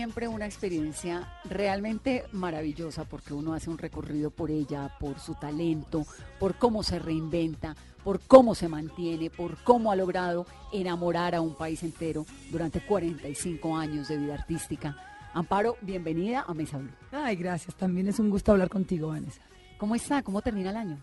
[0.00, 6.06] Siempre una experiencia realmente maravillosa porque uno hace un recorrido por ella, por su talento,
[6.38, 11.54] por cómo se reinventa, por cómo se mantiene, por cómo ha logrado enamorar a un
[11.54, 14.96] país entero durante 45 años de vida artística.
[15.34, 16.94] Amparo, bienvenida a Mesa Blue.
[17.12, 17.74] Ay, gracias.
[17.74, 19.42] También es un gusto hablar contigo, Vanessa.
[19.76, 20.22] ¿Cómo está?
[20.22, 20.98] ¿Cómo termina el año?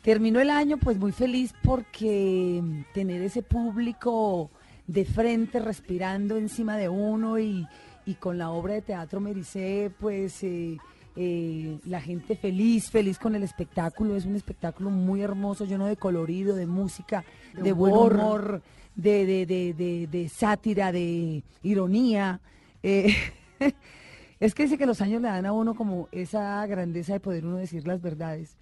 [0.00, 2.62] Terminó el año pues muy feliz porque
[2.94, 4.48] tener ese público
[4.86, 7.66] de frente respirando encima de uno y,
[8.04, 10.76] y con la obra de teatro Mericé, pues eh,
[11.16, 14.16] eh, la gente feliz, feliz con el espectáculo.
[14.16, 18.14] Es un espectáculo muy hermoso, lleno de colorido, de música, De de, buen humor.
[18.14, 18.62] humor,
[18.94, 22.40] de, de, de, sátira, de ironía.
[22.82, 23.14] Eh,
[24.40, 27.46] es que dice que los años le dan a uno como esa grandeza de poder
[27.46, 28.56] uno decir las verdades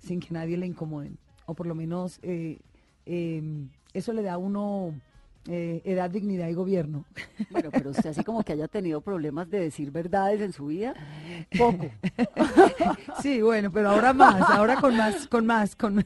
[0.00, 1.18] sin que nadie le incomoden.
[1.46, 4.94] O por lo menos eso le da a uno
[5.48, 7.04] eh, edad, dignidad y gobierno.
[7.50, 10.94] Bueno, pero usted así como que haya tenido problemas de decir verdades en su vida,
[11.58, 11.86] poco.
[13.22, 16.04] Sí, bueno, pero ahora más, ahora con más, con más, con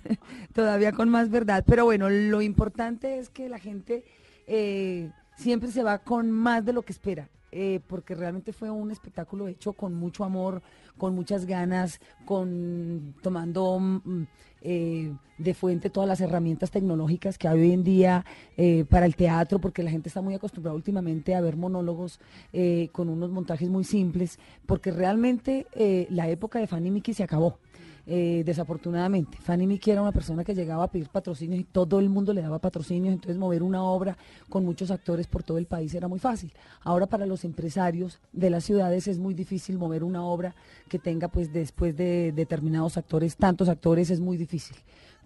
[0.54, 1.64] todavía con más verdad.
[1.66, 4.04] Pero bueno, lo importante es que la gente
[4.46, 7.28] eh, siempre se va con más de lo que espera.
[7.56, 10.60] eh, porque realmente fue un espectáculo hecho con mucho amor,
[10.98, 14.24] con muchas ganas, con tomando mm,
[14.64, 18.24] eh, de fuente todas las herramientas tecnológicas que hay hoy en día
[18.56, 22.20] eh, para el teatro, porque la gente está muy acostumbrada últimamente a ver monólogos
[22.52, 27.24] eh, con unos montajes muy simples, porque realmente eh, la época de Fanny Mickey se
[27.24, 27.58] acabó.
[28.06, 32.10] Eh, desafortunadamente, Fanny Mickey era una persona que llegaba a pedir patrocinios y todo el
[32.10, 34.16] mundo le daba patrocinios, entonces mover una obra
[34.50, 36.52] con muchos actores por todo el país era muy fácil.
[36.82, 40.54] Ahora para los empresarios de las ciudades es muy difícil mover una obra
[40.88, 44.76] que tenga pues después de determinados actores, tantos actores es muy difícil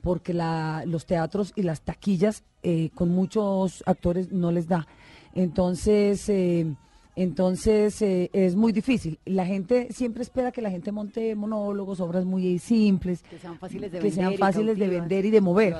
[0.02, 4.86] porque los teatros y las taquillas eh, con muchos actores no les da.
[5.34, 6.74] Entonces, eh,
[7.22, 9.18] entonces eh, es muy difícil.
[9.24, 13.90] La gente siempre espera que la gente monte monólogos, obras muy simples, Que sean fáciles
[13.90, 14.22] de que vender.
[14.24, 15.74] sean y fáciles de vender y de mover.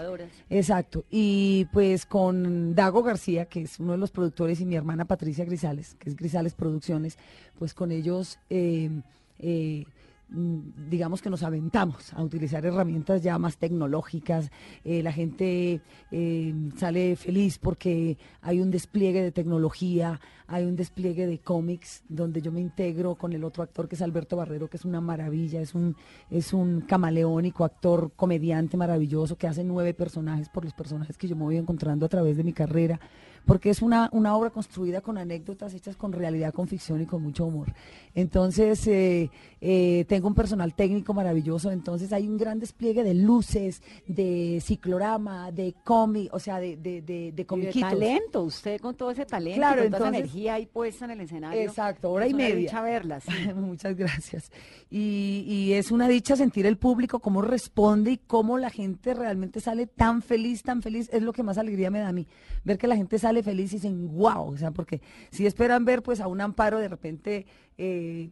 [0.51, 1.05] Exacto.
[1.11, 5.45] Y pues con Dago García, que es uno de los productores, y mi hermana Patricia
[5.45, 7.17] Grisales, que es Grisales Producciones,
[7.59, 8.91] pues con ellos, eh,
[9.39, 9.85] eh,
[10.31, 10.59] mm,
[10.91, 14.51] digamos que nos aventamos a utilizar herramientas ya más tecnológicas.
[14.85, 20.21] Eh, la gente eh, sale feliz porque hay un despliegue de tecnología,
[20.51, 24.03] hay un despliegue de cómics donde yo me integro con el otro actor que es
[24.03, 25.95] Alberto Barrero, que es una maravilla, es un,
[26.31, 31.37] es un camaleónico actor, comediante maravilloso que hace nueve personajes por los personajes que yo
[31.37, 32.99] me voy encontrando a través de mi carrera,
[33.45, 37.23] porque es una, una obra construida con anécdotas hechas con realidad, con ficción y con
[37.23, 37.73] mucho humor.
[38.15, 43.83] Entonces, eh, eh, tengo un personal técnico maravilloso, entonces hay un gran despliegue de luces,
[44.07, 47.45] de ciclorama, de cómic, o sea, de, de, de,
[47.81, 51.11] talento, usted con todo ese talento, Claro, con toda esa entonces- energía ahí puesta en
[51.13, 51.61] el escenario.
[51.61, 52.57] Exacto, hora es y una media.
[52.57, 53.25] dicha verlas.
[53.57, 54.51] Muchas gracias.
[54.91, 59.61] Y, y es una dicha sentir el público, cómo responde y cómo la gente realmente
[59.61, 61.09] sale tan feliz, tan feliz.
[61.13, 62.27] Es lo que más alegría me da a mí.
[62.65, 64.53] Ver que la gente sale feliz y dicen, wow.
[64.53, 65.01] O sea, porque
[65.31, 67.47] si esperan ver pues a un amparo de repente
[67.77, 68.31] eh,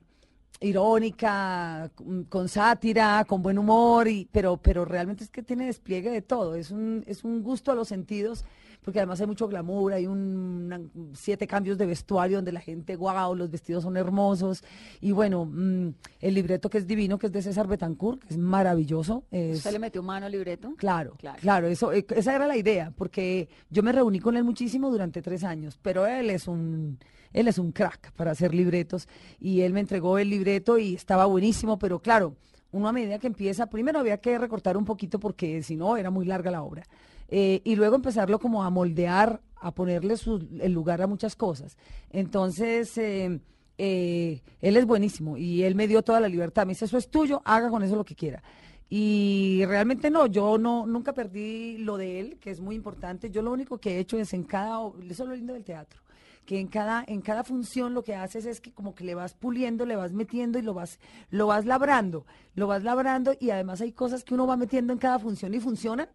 [0.60, 6.10] irónica, con- con sátira, con buen humor, y, pero, pero realmente es que tiene despliegue
[6.10, 6.54] de todo.
[6.54, 8.44] Es un, es un gusto a los sentidos,
[8.82, 10.18] porque además hay mucho glamour, hay un,
[10.66, 10.80] una-
[11.14, 14.62] siete cambios de vestuario donde la gente, wow, los vestidos son hermosos.
[15.00, 15.88] Y bueno, mm,
[16.20, 19.24] el libreto que es divino, que es de César Betancourt, que es maravilloso.
[19.30, 20.74] es- ¿Usted le metió mano al libreto?
[20.76, 21.38] Claro, Claro.
[21.40, 25.22] claro, eso, eh, esa era la idea, porque yo me reuní con él muchísimo durante
[25.22, 26.98] tres años, pero él es un,
[27.32, 29.08] él es un crack para hacer libretos
[29.38, 32.34] y él me entregó el libreto y estaba buenísimo, pero claro,
[32.72, 36.10] uno a medida que empieza, primero había que recortar un poquito porque si no era
[36.10, 36.82] muy larga la obra,
[37.28, 41.76] eh, y luego empezarlo como a moldear, a ponerle su, el lugar a muchas cosas.
[42.10, 43.40] Entonces, eh,
[43.78, 47.08] eh, él es buenísimo y él me dio toda la libertad, me dice, eso es
[47.08, 48.42] tuyo, haga con eso lo que quiera.
[48.88, 53.30] Y realmente no, yo no nunca perdí lo de él, que es muy importante.
[53.30, 54.78] Yo lo único que he hecho es en cada,
[55.10, 56.00] eso es lo lindo del teatro,
[56.44, 59.34] que en cada en cada función lo que haces es que como que le vas
[59.34, 61.00] puliendo, le vas metiendo y lo vas
[61.30, 65.00] lo vas labrando, lo vas labrando y además hay cosas que uno va metiendo en
[65.00, 66.08] cada función y funcionan.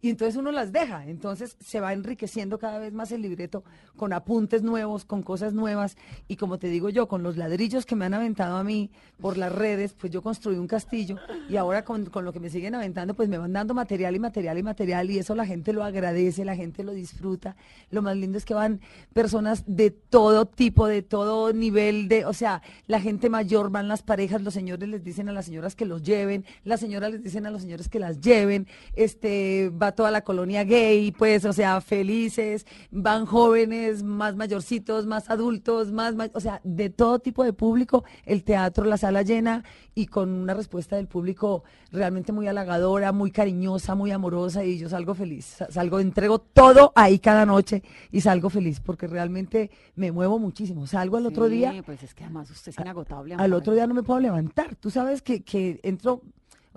[0.00, 3.64] Y entonces uno las deja, entonces se va enriqueciendo cada vez más el libreto
[3.96, 5.96] con apuntes nuevos, con cosas nuevas
[6.28, 8.90] y como te digo yo, con los ladrillos que me han aventado a mí
[9.20, 11.16] por las redes, pues yo construí un castillo
[11.50, 14.20] y ahora con, con lo que me siguen aventando, pues me van dando material y
[14.20, 17.56] material y material y eso la gente lo agradece, la gente lo disfruta.
[17.90, 18.80] Lo más lindo es que van
[19.12, 24.02] personas de todo tipo, de todo nivel, de, o sea, la gente mayor, van las
[24.02, 27.46] parejas, los señores les dicen a las señoras que los lleven, las señoras les dicen
[27.46, 32.66] a los señores que las lleven, este, toda la colonia gay, pues, o sea, felices,
[32.90, 38.44] van jóvenes, más mayorcitos, más adultos, más, o sea, de todo tipo de público, el
[38.44, 39.64] teatro, la sala llena
[39.94, 44.88] y con una respuesta del público realmente muy halagadora, muy cariñosa, muy amorosa y yo
[44.88, 47.82] salgo feliz, Sa- salgo, entrego todo ahí cada noche
[48.12, 52.14] y salgo feliz porque realmente me muevo muchísimo, salgo al otro Sí, día Pues es
[52.14, 53.34] que además usted es inagotable.
[53.34, 54.76] al otro día no me puedo levantar.
[54.76, 56.22] Tú sabes que, que entro,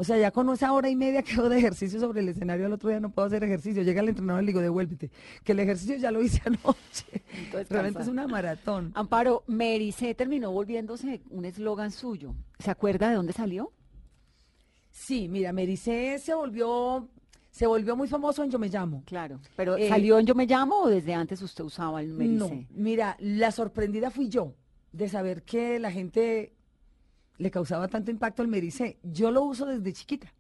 [0.02, 2.66] o sea, ya con esa hora y media que hago de ejercicio sobre el escenario,
[2.66, 3.84] al otro día no puedo hacer ejercicio.
[3.84, 5.12] Llega el entrenador y le digo, devuélvete,
[5.44, 7.06] que el ejercicio ya lo hice anoche.
[7.38, 8.02] Entonces, Realmente cansa.
[8.02, 8.92] es una maratón.
[8.96, 12.34] Amparo, Mary C terminó volviéndose un eslogan suyo.
[12.58, 13.72] ¿Se acuerda de dónde salió?
[14.90, 17.08] Sí, mira, Mericé se volvió,
[17.52, 19.04] se volvió muy famoso en Yo Me Llamo.
[19.06, 19.40] Claro.
[19.56, 22.50] ¿Pero Eh, salió en Yo Me Llamo o desde antes usted usaba el Mary No,
[22.72, 24.56] mira, la sorprendida fui yo
[24.92, 26.54] de saber que la gente
[27.42, 28.98] le causaba tanto impacto al Mericé.
[29.04, 30.32] Yo lo uso desde chiquita.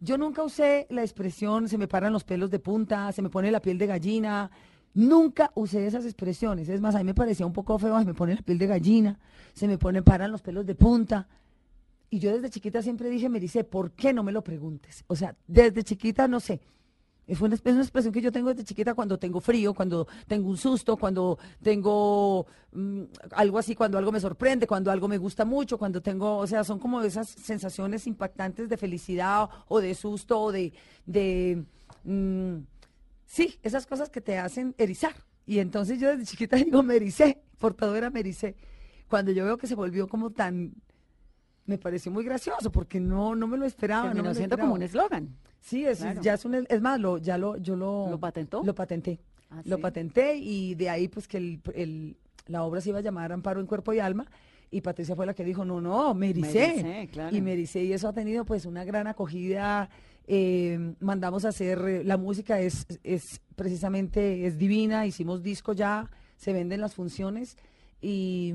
[0.00, 3.52] Yo nunca usé la expresión se me paran los pelos de punta, se me pone
[3.52, 4.50] la piel de gallina.
[4.94, 6.68] Nunca usé esas expresiones.
[6.68, 8.66] Es más, a mí me parecía un poco feo, se me pone la piel de
[8.66, 9.20] gallina,
[9.54, 11.28] se me pone, paran los pelos de punta.
[12.10, 15.04] Y yo desde chiquita siempre dije, Mericé, ¿por qué no me lo preguntes?
[15.06, 16.60] O sea, desde chiquita, no sé.
[17.32, 20.50] Es una, es una expresión que yo tengo desde chiquita cuando tengo frío, cuando tengo
[20.50, 25.46] un susto, cuando tengo mm, algo así, cuando algo me sorprende, cuando algo me gusta
[25.46, 30.38] mucho, cuando tengo, o sea, son como esas sensaciones impactantes de felicidad o de susto
[30.38, 30.74] o de,
[31.06, 31.64] de
[32.04, 32.56] mm,
[33.24, 35.14] sí, esas cosas que te hacen erizar.
[35.46, 38.56] Y entonces yo desde chiquita digo, me ericé, por todo era me ericé.
[39.08, 40.74] Cuando yo veo que se volvió como tan,
[41.66, 44.04] me pareció muy gracioso porque no, no me lo esperaba.
[44.04, 45.06] no Terminó me lo siendo como esperaba.
[45.06, 45.36] un eslogan.
[45.60, 46.20] Sí, es, Claro.
[46.22, 48.62] ya es un, es más, lo, ya lo, yo lo, ¿Lo patentó?
[48.64, 49.20] Lo patenté.
[49.50, 49.82] Ah, Lo sí.
[49.82, 52.16] patenté y de ahí pues que el, el-
[52.46, 54.26] la obra se iba a llamar Amparo en Cuerpo y Alma
[54.72, 56.70] y Patricia fue la que dijo, no, no, me ericé.
[56.80, 57.36] ericé, claro.
[57.36, 59.88] Y me ericé y eso ha tenido pues una gran acogida.
[60.26, 66.08] eh, mandamos a hacer, eh, la música es, es precisamente, es divina, hicimos disco ya,
[66.36, 67.56] se venden las funciones
[68.00, 68.52] y,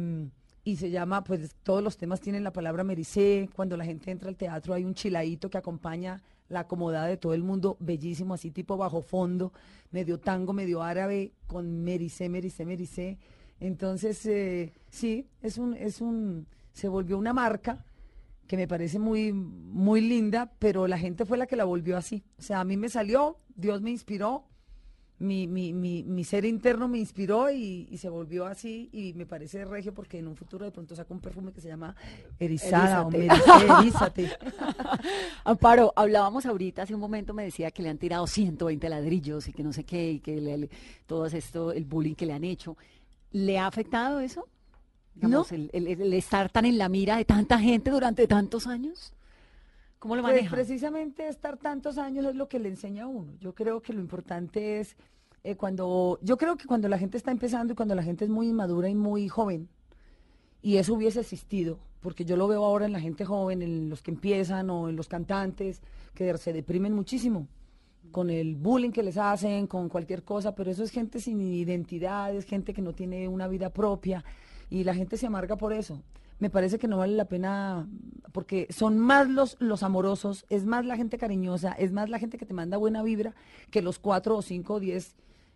[0.67, 4.27] y se llama, pues todos los temas tienen la palabra mericé, cuando la gente entra
[4.27, 8.51] al teatro hay un chilaíto que acompaña la acomodada de todo el mundo, bellísimo, así
[8.51, 9.53] tipo bajo fondo,
[9.91, 13.17] medio tango, medio árabe, con mericé, mericé, mericé.
[13.61, 17.85] Entonces, eh, sí, es un, es un, se volvió una marca
[18.45, 22.25] que me parece muy, muy linda, pero la gente fue la que la volvió así.
[22.39, 24.43] O sea, a mí me salió, Dios me inspiró,
[25.19, 29.25] mi, mi, mi, mi ser interno me inspiró y, y se volvió así y me
[29.25, 31.95] parece regio porque en un futuro de pronto saco un perfume que se llama
[32.39, 33.09] Erizada o
[33.79, 34.29] Erízate.
[35.43, 39.53] Amparo, hablábamos ahorita, hace un momento me decía que le han tirado 120 ladrillos y
[39.53, 40.69] que no sé qué, y que le,
[41.05, 42.77] todo esto, el bullying que le han hecho.
[43.31, 44.47] ¿Le ha afectado eso?
[45.15, 49.13] Digamos, el, el- el estar tan en la mira de tanta gente durante tantos años.
[49.99, 50.55] ¿Cómo lo Pues maneja?
[50.55, 53.33] precisamente estar tantos años es lo que le enseña a uno.
[53.39, 54.95] Yo creo que lo importante es
[55.43, 58.29] eh, cuando, yo creo que cuando la gente está empezando y cuando la gente es
[58.29, 59.69] muy inmadura y muy joven,
[60.61, 64.01] y eso hubiese existido, porque yo lo veo ahora en la gente joven, en los
[64.01, 65.81] que empiezan o en los cantantes,
[66.13, 67.47] que se deprimen muchísimo
[68.11, 72.33] con el bullying que les hacen, con cualquier cosa, pero eso es gente sin identidad,
[72.35, 74.23] es gente que no tiene una vida propia
[74.69, 76.01] y la gente se amarga por eso.
[76.39, 77.87] Me parece que no vale la pena,
[78.31, 82.37] porque son más los, los amorosos, es más la gente cariñosa, es más la gente
[82.37, 83.33] que te manda buena vibra
[83.71, 85.15] que los cuatro o cinco o diez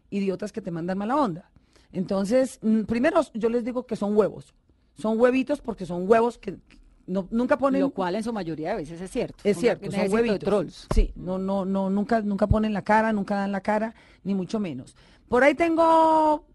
[0.09, 1.51] idiotas que te mandan mala onda.
[1.91, 4.53] Entonces, mm, primero yo les digo que son huevos,
[4.97, 6.57] son huevitos porque son huevos que
[7.07, 7.81] no, nunca ponen...
[7.81, 9.37] Lo cual en su mayoría de veces es cierto.
[9.43, 10.39] Es cierto, son de huevitos.
[10.39, 10.87] trolls.
[10.93, 14.59] Sí, no, no, no, nunca, nunca ponen la cara, nunca dan la cara, ni mucho
[14.59, 14.95] menos.
[15.27, 16.45] Por ahí tengo,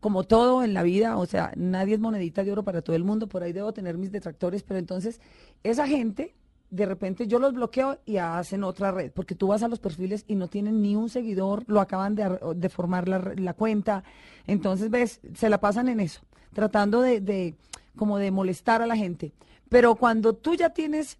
[0.00, 3.04] como todo en la vida, o sea, nadie es monedita de oro para todo el
[3.04, 5.20] mundo, por ahí debo tener mis detractores, pero entonces
[5.62, 6.34] esa gente,
[6.70, 10.24] de repente yo los bloqueo y hacen otra red, porque tú vas a los perfiles
[10.28, 14.04] y no tienen ni un seguidor, lo acaban de, de formar la, la cuenta,
[14.46, 16.20] entonces ves, se la pasan en eso,
[16.52, 17.54] tratando de, de
[17.96, 19.32] como de molestar a la gente.
[19.68, 21.18] Pero cuando tú ya tienes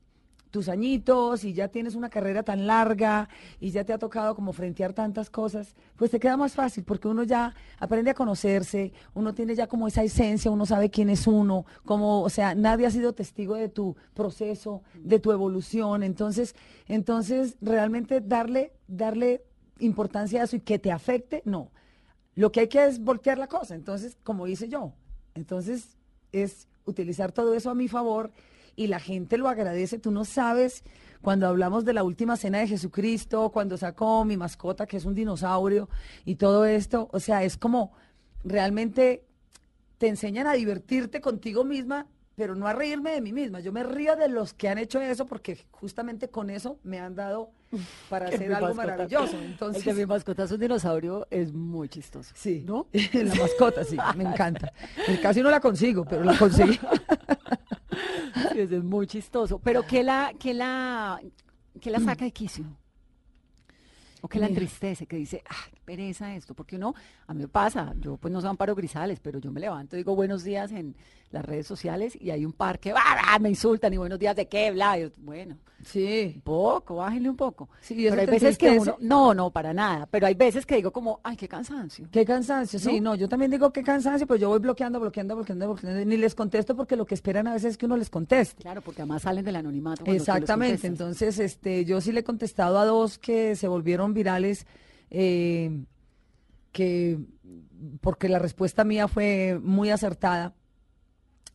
[0.51, 3.29] tus añitos y ya tienes una carrera tan larga
[3.61, 7.09] y ya te ha tocado como frentear tantas cosas, pues te queda más fácil porque
[7.09, 11.27] uno ya aprende a conocerse, uno tiene ya como esa esencia, uno sabe quién es
[11.27, 16.55] uno, como, o sea, nadie ha sido testigo de tu proceso, de tu evolución, entonces,
[16.89, 19.45] entonces realmente darle, darle
[19.79, 21.71] importancia a eso y que te afecte, no.
[22.35, 24.93] Lo que hay que es voltear la cosa, entonces, como hice yo,
[25.35, 25.97] entonces
[26.33, 28.31] es utilizar todo eso a mi favor
[28.77, 29.99] y la gente lo agradece.
[29.99, 30.85] Tú no sabes
[31.23, 35.15] cuando hablamos de la última cena de Jesucristo, cuando sacó mi mascota, que es un
[35.15, 35.89] dinosaurio,
[36.25, 37.93] y todo esto, o sea, es como
[38.45, 39.25] realmente
[39.99, 42.07] te enseñan a divertirte contigo misma,
[42.37, 43.61] pero no a reírme de mí misma.
[43.61, 47.15] Yo me río de los que han hecho eso porque justamente con eso me han
[47.17, 47.51] dado
[48.11, 49.39] para Que hacer algo mascota- maravilloso.
[49.39, 52.35] El Entonces, de mi mascota es un dinosaurio es muy chistoso.
[52.37, 52.63] Sí.
[52.67, 52.89] ¿No?
[53.15, 54.71] la mascota, sí, me encanta.
[55.23, 56.79] Casi no la consigo, pero la conseguí.
[58.53, 59.59] Sí, ese es muy chistoso.
[59.59, 61.21] Pero ¿qué la, qué la,
[61.81, 62.65] qué la saca de quicio?
[64.21, 65.07] ¿O qué la entristece?
[65.07, 66.53] Que dice, ah, pereza esto.
[66.53, 66.95] Porque uno,
[67.27, 70.01] a mí me pasa, yo pues no soy Amparo Grisales, pero yo me levanto y
[70.01, 70.95] digo buenos días en
[71.31, 73.39] las redes sociales y hay un par que ¡ah!
[73.41, 74.99] me insultan y buenos días de qué, bla.
[74.99, 76.33] Yo, bueno, Sí.
[76.35, 77.69] un poco, bájenle un poco.
[77.81, 80.07] Sí, ¿y eso pero hay veces que uno, no, no, para nada.
[80.11, 82.09] Pero hay veces que digo como, ay, qué cansancio.
[82.11, 83.11] Qué cansancio, sí, ¿No?
[83.11, 86.35] no, yo también digo qué cansancio, pero yo voy bloqueando, bloqueando, bloqueando, bloqueando, ni les
[86.35, 88.63] contesto porque lo que esperan a veces es que uno les conteste.
[88.63, 90.05] Claro, porque además salen del anonimato.
[90.07, 94.67] Exactamente, entonces este, yo sí le he contestado a dos que se volvieron virales,
[95.11, 95.85] eh,
[96.73, 97.19] que
[98.01, 100.55] porque la respuesta mía fue muy acertada,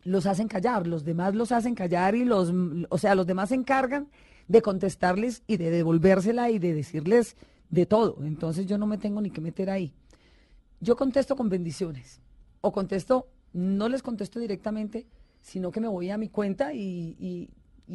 [0.04, 2.54] los hacen callar, los demás los hacen callar y los,
[2.90, 4.08] o sea, los demás se encargan
[4.48, 7.36] de contestarles y de devolvérsela y de decirles
[7.70, 9.94] de todo, entonces yo no me tengo ni que meter ahí.
[10.80, 12.20] Yo contesto con bendiciones.
[12.60, 15.06] O contesto, no les contesto directamente,
[15.42, 17.50] sino que me voy a mi cuenta y,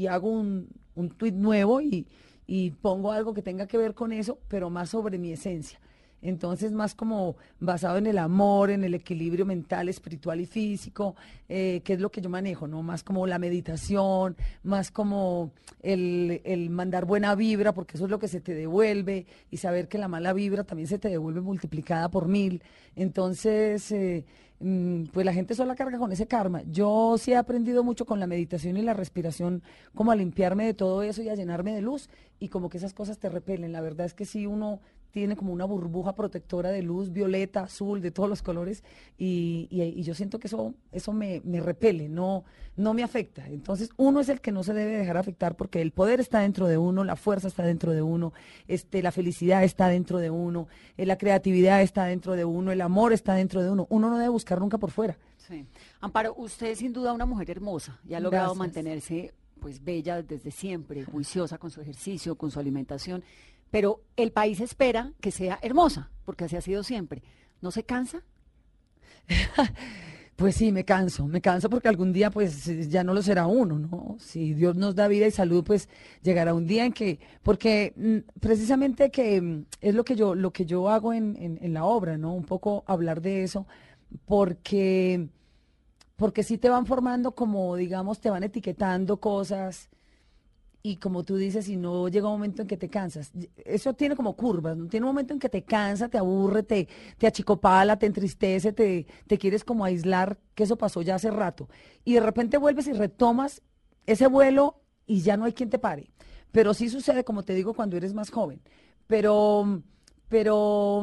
[0.09, 2.07] hago un, un tuit nuevo y,
[2.47, 5.81] y pongo algo que tenga que ver con eso, pero más sobre mi esencia.
[6.27, 11.15] Entonces, más como basado en el amor, en el equilibrio mental, espiritual y físico,
[11.49, 12.83] eh, que es lo que yo manejo, ¿no?
[12.83, 15.53] Más como la meditación, más como
[15.83, 19.99] el, mandar buena vibra, porque eso es lo que se te devuelve, y saber que
[19.99, 22.61] la mala vibra también se te devuelve multiplicada por mil.
[22.97, 24.25] Entonces, eh,
[24.59, 26.63] mm, pues la gente sola carga con ese karma.
[26.73, 29.63] Yo sí he aprendido mucho con la meditación y la respiración,
[29.95, 32.95] como a limpiarme de todo eso y a llenarme de luz, y como que esas
[32.95, 33.71] cosas te repelen.
[33.71, 34.81] La verdad es que sí uno
[35.17, 38.85] tiene como una burbuja protectora de luz violeta, azul, de todos los colores,
[39.17, 42.45] y, y- y yo siento que eso, eso me, me repele, no,
[42.77, 43.49] no me afecta.
[43.49, 46.67] Entonces, uno es el que no se debe dejar afectar porque el poder está dentro
[46.67, 48.35] de uno, la fuerza está dentro de uno,
[48.69, 50.69] este, la felicidad está dentro de uno,
[50.99, 53.87] eh, la creatividad está dentro de uno, el amor está dentro de uno.
[53.89, 55.17] Uno no debe buscar nunca por fuera.
[55.39, 55.65] Sí.
[56.03, 58.59] Amparo, usted es sin duda una mujer hermosa y ha logrado Gracias.
[58.59, 63.25] mantenerse pues bella desde siempre, juiciosa con su ejercicio, con su alimentación,
[63.71, 67.23] pero el país espera que sea hermosa, porque así ha sido siempre.
[67.61, 68.23] ¿No se cansa?
[70.37, 73.79] Pues sí, me canso, me canso porque algún día pues ya no lo será uno,
[73.79, 74.17] ¿no?
[74.21, 75.89] Si Dios nos da vida y salud, pues
[76.23, 80.53] llegará un día en que, porque mm, precisamente que mm, es lo que yo, lo
[80.53, 82.35] que yo hago en, en, en la obra, ¿no?
[82.35, 83.67] Un poco hablar de eso,
[84.27, 85.29] porque,
[86.17, 89.89] porque sí te van formando como, digamos, te van etiquetando cosas
[90.89, 93.33] y como tú dices, si no llega un momento en que te cansas,
[93.65, 94.87] eso tiene como curvas, ¿no?
[94.87, 96.87] Tiene un momento en que te cansa, te aburre, te,
[97.19, 101.69] te achicopala, te entristece, te, te quieres como aislar, que eso pasó ya hace rato.
[102.05, 103.63] Y de repente vuelves y retomas
[104.07, 106.13] ese vuelo y ya no hay quien te pare.
[106.53, 108.61] Pero sí sucede, como te digo, cuando eres más joven.
[109.09, 109.83] Pero,
[110.29, 111.03] pero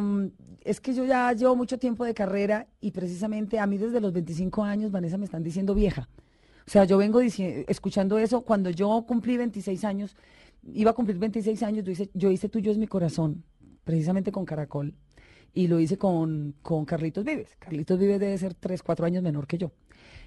[0.61, 4.13] es que yo ya llevo mucho tiempo de carrera y precisamente a mí desde los
[4.13, 6.07] 25 años, Vanessa, me están diciendo vieja.
[6.65, 8.41] O sea, yo vengo escuchando eso.
[8.41, 10.15] Cuando yo cumplí 26 años,
[10.73, 13.43] iba a cumplir 26 años, yo hice, yo hice Tuyo es mi corazón,
[13.83, 14.93] precisamente con Caracol.
[15.53, 17.55] Y lo hice con, con Carlitos Vives.
[17.59, 19.71] Carlitos Vives debe ser 3, 4 años menor que yo.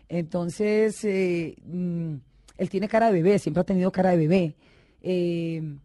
[0.09, 2.15] Entonces, eh, mm,
[2.59, 4.55] él tiene cara de bebé, siempre ha tenido cara de bebé.
[5.03, 5.79] Eh,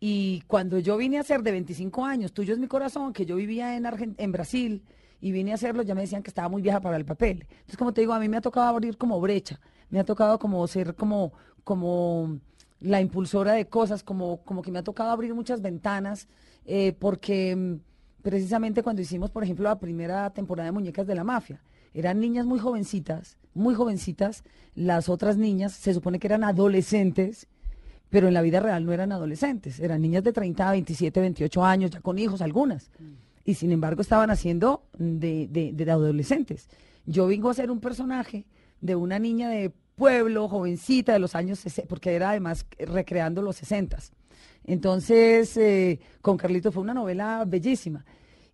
[0.00, 3.36] y cuando yo vine a ser de 25 años, tuyo es mi corazón, que yo
[3.36, 4.82] vivía en, Argen- en Brasil
[5.20, 7.46] y vine a hacerlo, ya me decían que estaba muy vieja para el papel.
[7.48, 10.38] Entonces, como te digo, a mí me ha tocado abrir como brecha, me ha tocado
[10.38, 11.32] como ser como,
[11.64, 12.38] como
[12.80, 16.28] la impulsora de cosas, como, como que me ha tocado abrir muchas ventanas,
[16.64, 17.74] eh, porque mm,
[18.22, 21.62] precisamente cuando hicimos, por ejemplo, la primera temporada de Muñecas de la Mafia,
[21.94, 24.44] eran niñas muy jovencitas, muy jovencitas,
[24.74, 27.46] las otras niñas se supone que eran adolescentes,
[28.10, 31.64] pero en la vida real no eran adolescentes, eran niñas de 30 a 27, 28
[31.64, 32.90] años, ya con hijos algunas.
[33.46, 36.68] Y sin embargo estaban haciendo de, de- de adolescentes.
[37.06, 38.44] Yo vengo a ser un personaje
[38.82, 43.56] de una niña de pueblo, jovencita, de los años 60, porque era además recreando los
[43.56, 43.96] 60.
[44.64, 48.04] Entonces, eh, con Carlito fue una novela bellísima.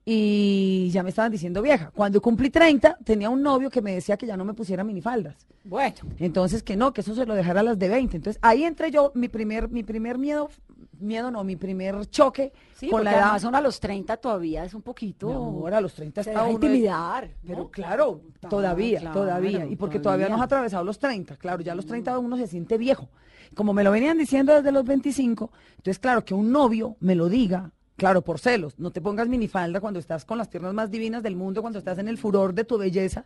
[0.04, 1.92] Y ya me estaban diciendo vieja.
[1.94, 5.46] Cuando cumplí 30, tenía un novio que me decía que ya no me pusiera minifaldas.
[5.64, 8.16] Bueno, Entonces que no, que eso se lo dejara a las de 20.
[8.16, 10.50] Entonces ahí entré yo, mi primer, mi primer miedo,
[10.98, 13.38] miedo no, mi primer choque sí, con la edad.
[13.38, 15.30] son a los 30 todavía es un poquito.
[15.32, 17.30] Amor, a los 30 se está deja uno de- intimidar.
[17.46, 17.70] Pero ¿no?
[17.70, 19.66] claro, Ah, todavía, claro, todavía.
[19.66, 20.26] Y porque todavía.
[20.26, 20.28] todavía.
[20.30, 23.08] no has atravesado los 30, claro, ya a los 30 uno se siente viejo.
[23.54, 27.28] Como me lo venían diciendo desde los 25, entonces claro, que un novio me lo
[27.28, 31.22] diga, claro, por celos, no te pongas minifalda cuando estás con las piernas más divinas
[31.22, 33.24] del mundo, cuando estás en el furor de tu belleza,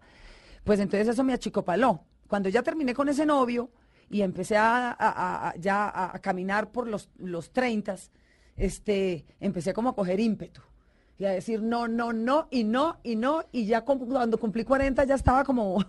[0.64, 2.02] pues entonces eso me achicopaló.
[2.28, 3.70] Cuando ya terminé con ese novio
[4.10, 7.96] y empecé a, ya a caminar por los, los 30,
[8.56, 10.60] este, empecé como a coger ímpetu
[11.18, 15.04] y a decir no, no, no, y no, y no, y ya cuando cumplí 40
[15.04, 15.82] ya estaba como,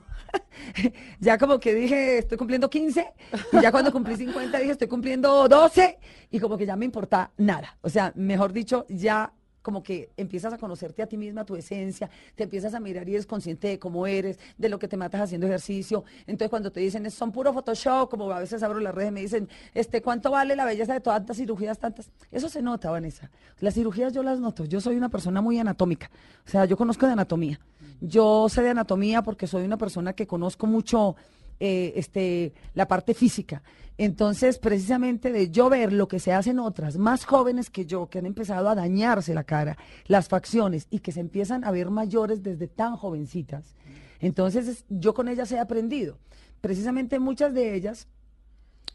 [1.20, 3.14] ya como que dije, estoy cumpliendo 15,
[3.54, 6.00] y ya cuando cumplí 50 dije, estoy cumpliendo 12,
[6.32, 7.78] y como que ya me importa nada.
[7.82, 9.34] O sea, mejor dicho, ya
[9.68, 13.16] como que empiezas a conocerte a ti misma, tu esencia, te empiezas a mirar y
[13.16, 16.06] eres consciente de cómo eres, de lo que te matas haciendo ejercicio.
[16.26, 19.20] Entonces cuando te dicen, "Es- son puro Photoshop, como a veces abro las redes me
[19.20, 22.10] dicen, este, ¿cuánto vale la belleza de tantas cirugías, tantas?
[22.32, 23.30] Eso se nota, Vanessa.
[23.60, 24.64] Las cirugías yo las noto.
[24.64, 26.10] Yo soy una persona muy anatómica.
[26.46, 27.60] O sea, yo conozco de anatomía.
[28.00, 31.18] Yo sé de anatomía porque soy una persona que conozco mucho
[31.60, 33.64] eh, este, la parte física.
[34.00, 38.20] Entonces, precisamente de yo ver lo que se hacen otras más jóvenes que yo, que
[38.20, 42.44] han empezado a dañarse la cara, las facciones, y que se empiezan a ver mayores
[42.44, 43.74] desde tan jovencitas.
[44.20, 46.20] Entonces, es- yo con ellas he aprendido.
[46.62, 48.08] Precisamente muchas de ellas,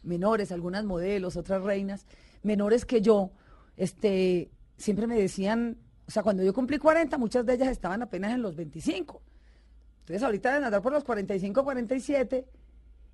[0.03, 2.05] menores, algunas modelos, otras reinas,
[2.41, 3.31] menores que yo,
[3.77, 8.33] este, siempre me decían, o sea, cuando yo cumplí 40, muchas de ellas estaban apenas
[8.33, 9.21] en los 25.
[9.99, 12.45] Entonces ahorita deben andar por los 45, 47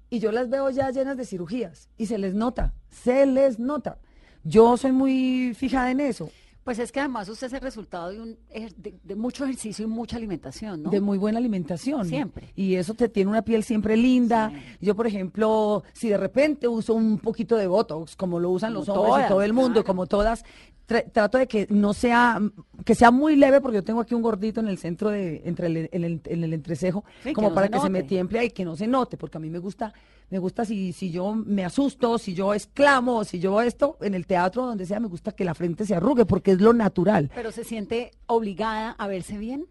[0.10, 3.98] y yo las veo ya llenas de cirugías y se les nota, se les nota.
[4.44, 6.30] Yo soy muy fijada en eso,
[6.64, 8.38] Pues es que además usted es el resultado de, un,
[8.78, 10.90] de, de mucho ejercicio y mucha alimentación, ¿no?
[10.92, 12.06] de muy buena alimentación.
[12.06, 12.52] Siempre.
[12.56, 14.52] Y eso te tiene una piel siempre linda.
[14.80, 18.80] Yo, por ejemplo, si de repente uso un poquito de Botox, como lo usan Como
[18.82, 19.86] los hombres y todas, todo el mundo, claro.
[19.86, 20.46] como todas,
[20.90, 22.40] tra- trato de que no sea,
[22.84, 25.68] que sea muy leve, porque yo tengo aquí un gordito en el centro de, entre
[25.68, 28.00] el, en el, en el entrecejo, Sí, que como no para se que se me
[28.00, 28.10] note.
[28.10, 29.94] tiemple y que no se note, porque a mí me gusta,
[30.30, 34.26] me gusta si, si yo me asusto, si yo exclamo, si yo esto, en el
[34.28, 37.30] teatro, donde sea, me gusta que la frente se arrugue, porque es lo natural.
[37.36, 39.66] Pero se siente obligada a verse bien.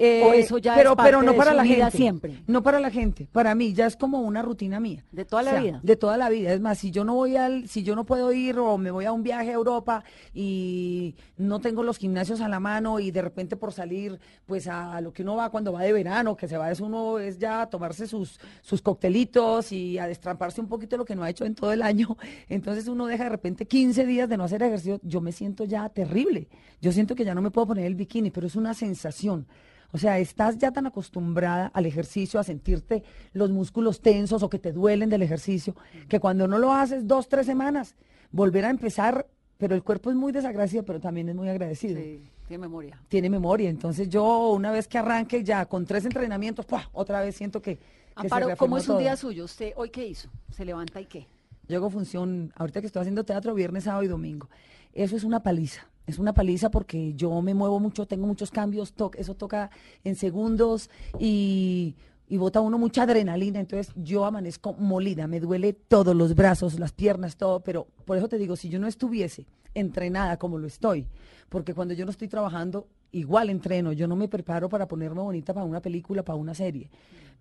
[0.00, 1.96] Eh, ¿O eso ya pero, es parte pero no de para su la vida gente.
[1.96, 2.38] siempre?
[2.46, 3.28] No para la gente.
[3.32, 5.04] Para mí ya es como una rutina mía.
[5.10, 5.80] De toda la O sea, vida.
[5.82, 6.52] De toda la vida.
[6.52, 9.06] Es más, si yo no voy al, si yo no puedo ir o me voy
[9.06, 13.22] a un viaje a Europa y no tengo los gimnasios a la mano y de
[13.22, 16.46] repente por salir, pues a, a lo que uno va cuando va de verano, que
[16.46, 20.68] se va es uno es ya a tomarse sus, sus coctelitos y a destramparse un
[20.68, 22.16] poquito lo que no ha hecho en todo el año.
[22.48, 25.00] Entonces uno deja de repente 15 días de no hacer ejercicio.
[25.02, 26.46] Yo me siento ya terrible.
[26.80, 29.46] Yo siento que ya no me puedo poner el bikini, pero es una sensación.
[29.92, 34.58] O sea, estás ya tan acostumbrada al ejercicio, a sentirte los músculos tensos o que
[34.58, 35.74] te duelen del ejercicio,
[36.08, 37.94] que cuando no lo haces dos, tres semanas,
[38.30, 41.98] volver a empezar, pero el cuerpo es muy desagradecido, pero también es muy agradecido.
[42.00, 43.00] Sí, tiene memoria.
[43.08, 43.70] Tiene memoria.
[43.70, 46.90] Entonces yo, una vez que arranque ya con tres entrenamientos, ¡pua!
[46.92, 47.82] otra vez siento que, que
[48.14, 48.98] Amparo, ¿cómo es un todo.
[48.98, 49.44] día suyo?
[49.44, 50.28] ¿Usted hoy qué hizo?
[50.50, 51.26] ¿Se levanta y qué?
[51.66, 54.48] Yo hago función, ahorita que estoy haciendo teatro, viernes, sábado y domingo.
[54.92, 55.86] Eso es una paliza.
[56.08, 59.70] Es una paliza porque yo me muevo mucho, tengo muchos cambios, eso toca
[60.04, 60.88] en segundos
[61.20, 63.60] y, y bota uno mucha adrenalina.
[63.60, 67.60] Entonces yo amanezco molida, me duele todos los brazos, las piernas, todo.
[67.60, 69.44] Pero por eso te digo, si yo no estuviese
[69.74, 71.06] entrenada como lo estoy,
[71.50, 75.52] porque cuando yo no estoy trabajando, igual entreno, yo no me preparo para ponerme bonita
[75.52, 76.88] para una película, para una serie.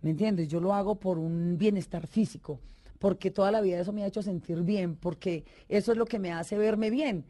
[0.02, 0.50] ¿Me entiendes?
[0.50, 2.60] Yo lo hago por un bienestar físico
[3.00, 6.20] porque toda la vida eso me ha hecho sentir bien, porque eso es lo que
[6.20, 7.26] me hace verme bien,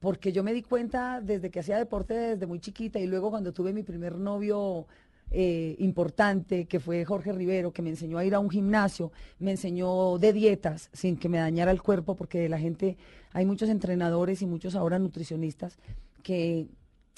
[0.00, 3.52] porque yo me di cuenta desde que hacía deporte desde muy chiquita y luego cuando
[3.52, 4.86] tuve mi primer novio
[5.30, 9.52] eh, importante, que fue Jorge Rivero, que me enseñó a ir a un gimnasio, me
[9.52, 12.96] enseñó de dietas sin que me dañara el cuerpo, porque la gente,
[13.32, 15.78] hay muchos entrenadores y muchos ahora nutricionistas
[16.24, 16.66] que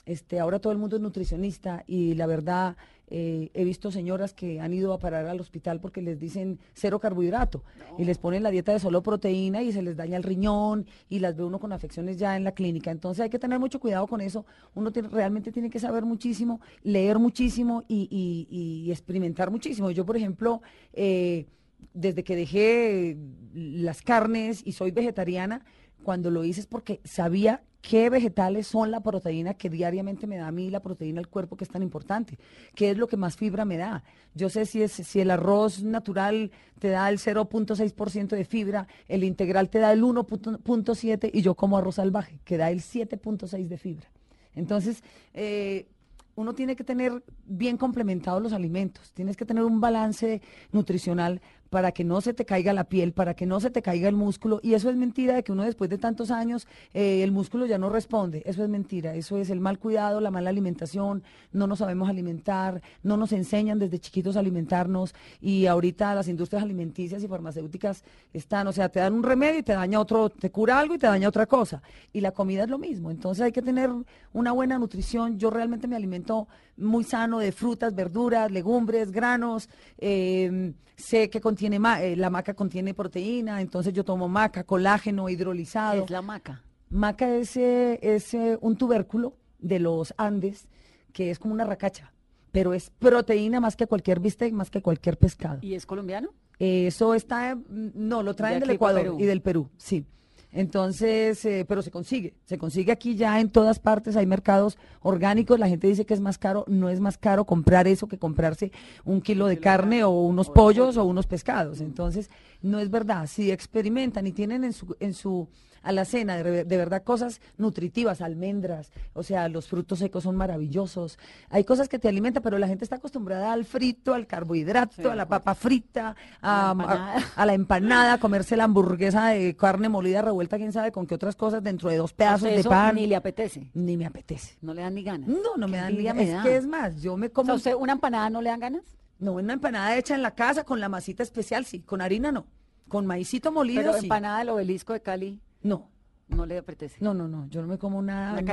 [0.06, 2.76] este, ahora todo el mundo es nutricionista y la verdad
[3.14, 6.98] eh, he visto señoras que han ido a parar al hospital porque les dicen cero
[6.98, 7.62] carbohidrato
[7.98, 11.18] y les ponen la dieta de solo proteína y se les daña el riñón y
[11.18, 12.90] las ve uno con afecciones ya en la clínica.
[12.90, 14.46] Entonces hay que tener mucho cuidado con eso.
[14.74, 19.90] Uno tiene- realmente tiene que saber muchísimo, leer muchísimo y, y- y experimentar muchísimo.
[19.90, 20.62] Yo, por ejemplo,
[20.94, 21.46] eh,
[21.92, 23.18] desde que dejé
[23.54, 25.64] las carnes y soy vegetariana,
[26.02, 30.46] cuando lo hice es porque sabía qué vegetales son la proteína que diariamente me da
[30.46, 32.38] a mí la proteína al cuerpo que es tan importante,
[32.74, 34.04] qué es lo que más fibra me da.
[34.34, 39.24] Yo sé si es si el arroz natural te da el 0.6% de fibra, el
[39.24, 43.76] integral te da el 1.7 y yo como arroz salvaje, que da el 7.6 de
[43.76, 44.08] fibra.
[44.54, 45.02] Entonces,
[45.34, 45.88] eh,
[46.36, 50.40] uno tiene que tener bien complementados los alimentos, tienes que tener un balance
[50.70, 51.42] nutricional
[51.72, 54.14] para que no se te caiga la piel, para que no se te caiga el
[54.14, 54.60] músculo.
[54.62, 57.78] Y eso es mentira de que uno después de tantos años eh, el músculo ya
[57.78, 58.42] no responde.
[58.44, 59.14] Eso es mentira.
[59.14, 61.22] Eso es el mal cuidado, la mala alimentación.
[61.50, 65.14] No nos sabemos alimentar, no nos enseñan desde chiquitos a alimentarnos.
[65.40, 68.04] Y ahorita las industrias alimenticias y farmacéuticas
[68.34, 70.98] están, o sea, te dan un remedio y te daña otro, te cura algo y
[70.98, 71.80] te daña otra cosa.
[72.12, 73.10] Y la comida es lo mismo.
[73.10, 73.88] Entonces hay que tener
[74.34, 75.38] una buena nutrición.
[75.38, 79.70] Yo realmente me alimento muy sano de frutas, verduras, legumbres, granos.
[79.96, 85.28] eh, sé que contiene ma- eh, la maca contiene proteína, entonces yo tomo maca, colágeno
[85.28, 86.04] hidrolizado.
[86.04, 86.62] Es la maca.
[86.90, 90.68] Maca es, eh, es, eh, un tubérculo de los Andes
[91.12, 92.12] que es como una racacha,
[92.52, 95.58] pero es proteína más que cualquier bistec, más que cualquier pescado.
[95.62, 96.30] ¿Y es colombiano?
[96.58, 100.04] Eso está, no, lo traen De del Ecuador y del Perú, sí.
[100.52, 105.58] Entonces, eh, pero se consigue, se consigue aquí ya en todas partes, hay mercados orgánicos,
[105.58, 108.70] la gente dice que es más caro, no es más caro comprar eso que comprarse
[109.04, 111.80] un kilo de carne o unos pollos o unos pescados.
[111.80, 115.48] Entonces, no es verdad, si experimentan y tienen en su, en su
[115.82, 121.18] alacena de, re- de verdad cosas nutritivas, almendras, o sea, los frutos secos son maravillosos,
[121.50, 125.14] hay cosas que te alimentan, pero la gente está acostumbrada al frito, al carbohidrato, a
[125.16, 127.16] la papa frita, a, A la empanada.
[127.36, 131.06] a- a la empanada, a comerse la hamburguesa de carne molida revuelta, quién sabe con
[131.06, 132.94] qué otras cosas dentro de dos pedazos de eso pan.
[132.94, 133.70] Ni le apetece.
[133.74, 134.56] Ni me apetece.
[134.60, 135.28] No le dan ni ganas.
[135.28, 136.42] No, no me dan ni me Es da.
[136.42, 137.46] que es más, yo me O como.
[137.46, 138.82] sea, ¿usted una empanada no le dan ganas?
[139.18, 141.80] No, una empanada hecha en la casa con la masita especial, sí.
[141.80, 142.44] Con harina no.
[142.88, 144.06] Con maicito molido, Pero sí.
[144.06, 145.88] empanada del obelisco de Cali No.
[146.28, 146.96] no le apetece.
[147.00, 148.46] No, no, no, yo no me como nada, nada frito.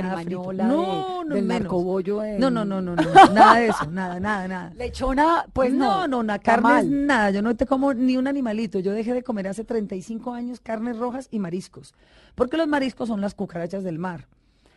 [0.44, 0.82] carimañola No,
[1.24, 3.02] de- no, del narcobollo en- No, no, no, no, no,
[3.34, 4.74] nada de eso, nada, nada, nada.
[4.76, 6.02] Lechona, pues no.
[6.02, 7.06] no, no, na- Está carne es mal.
[7.08, 7.32] nada.
[7.32, 8.80] Yo no te como ni un animalito.
[8.80, 11.94] Yo dejé de comer hace 35 años carnes rojas y mariscos.
[12.36, 14.28] Porque los mariscos son las cucarachas del mar.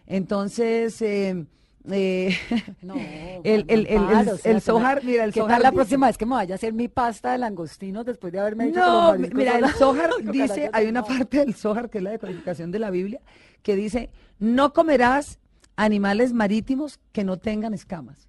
[0.06, 1.46] Entonces, eh,
[1.90, 2.36] eh,
[2.82, 5.40] No, el, el, el, el, Amparo, o sea, el se me- sojar, mira, el ¿Qué
[5.40, 8.32] sojar tal la próxima vez que me vaya a hacer mi pasta de langostinos después
[8.32, 8.86] de haberme dicho que
[9.18, 12.70] los No, mira, el cucarachas dice, hay una parte del Zohar que es la decodificación
[12.70, 13.20] de la Biblia,
[13.62, 15.38] que dice, no comerás
[15.76, 18.28] animales marítimos que no tengan escamas.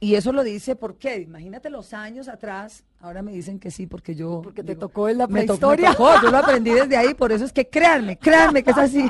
[0.00, 1.16] Y eso lo dice, ¿por qué?
[1.20, 4.40] Imagínate los años atrás, ahora me dicen que sí, porque yo...
[4.42, 5.90] Porque te digo, tocó en la me to- me prehistoria.
[5.92, 9.08] tocó, yo lo aprendí desde ahí, por eso es que créanme, créanme que es así.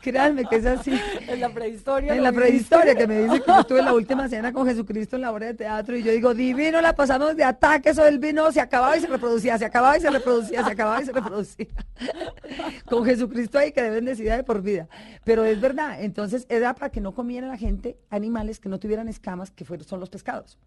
[0.00, 0.92] Créanme que es así.
[1.28, 2.14] En la prehistoria.
[2.14, 5.22] En la prehistoria, que me dice que yo tuve la última cena con Jesucristo en
[5.22, 8.50] la obra de teatro y yo digo, divino, la pasamos de ataque, eso del vino
[8.52, 11.66] se acababa y se reproducía, se acababa y se reproducía, se acababa y se reproducía.
[12.86, 14.88] con Jesucristo ahí que de bendecida de por vida.
[15.24, 19.08] Pero es verdad, entonces era para que no comiera la gente animales que no tuvieran
[19.08, 20.58] escamas, que fueron, son los pescados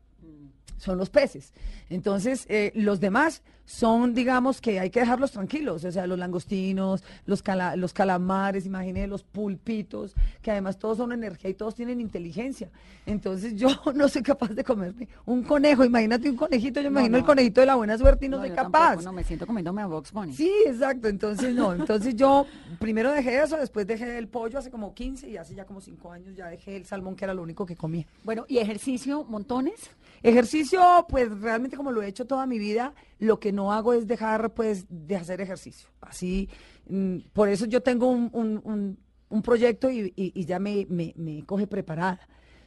[0.84, 1.54] son los peces.
[1.90, 7.04] Entonces, eh, los demás son, digamos, que hay que dejarlos tranquilos, o sea, los langostinos,
[7.26, 12.02] los, cala- los calamares, imagínense, los pulpitos, que además todos son energía y todos tienen
[12.02, 12.70] inteligencia.
[13.06, 17.18] Entonces, yo no soy capaz de comerme un conejo, imagínate un conejito, yo No, imagino
[17.18, 18.72] el conejito de la buena suerte y no, No, soy yo capaz.
[18.88, 20.34] tampoco, no, me siento comiéndome a Box Bunny.
[20.34, 21.08] Sí, exacto.
[21.08, 21.74] Entonces, no.
[21.74, 22.46] Entonces, yo
[22.80, 26.12] primero dejé eso, después dejé el pollo hace como 15 y hace ya como 5
[26.12, 28.06] años ya dejé el salmón, que era lo único que comía.
[28.24, 29.90] Bueno, ¿y ejercicio, montones?
[30.22, 32.94] Ejercicio, pues realmente como lo he hecho toda mi vida,
[33.24, 35.90] lo que no hago es dejar pues de hacer ejercicio.
[36.02, 36.50] Así,
[36.90, 40.86] mm, por eso yo tengo un, un- un- un proyecto y, y- y ya me,
[40.90, 42.20] me- me coge preparada.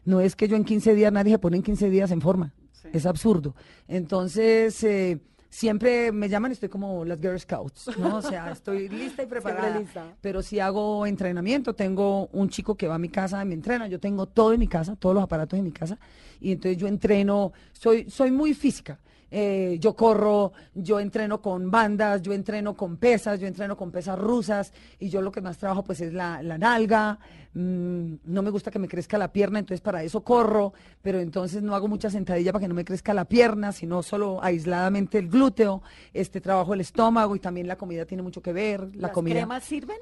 [0.05, 2.55] No es que yo en 15 días, nadie se pone en 15 días en forma.
[2.93, 3.55] Es absurdo.
[3.89, 8.17] Entonces, eh, siempre me llaman y estoy como las Girl Scouts, ¿no?
[8.19, 9.79] O sea, estoy lista y preparada.
[9.81, 10.15] lista.
[10.21, 13.89] Pero si hago entrenamiento, tengo un chico que va a mi casa y me entrena,
[13.89, 15.99] yo tengo todo en mi casa, todos los aparatos en mi casa,
[16.41, 19.01] y entonces yo entreno, soy, soy muy física.
[19.31, 24.19] Eh, yo corro, yo entreno con bandas, yo entreno con pesas, yo entreno con pesas
[24.19, 27.19] rusas y yo lo que más trabajo pues es la, la nalga,
[27.55, 31.63] mm, no me gusta que me crezca la pierna, entonces para eso corro, pero entonces
[31.63, 35.29] no hago mucha sentadilla para que no me crezca la pierna, sino solo aisladamente el
[35.29, 35.83] glúteo,
[36.15, 39.35] este trabajo el estómago y también la comida tiene mucho que ver, la ¿Las comida.
[39.35, 39.99] cremas sirven?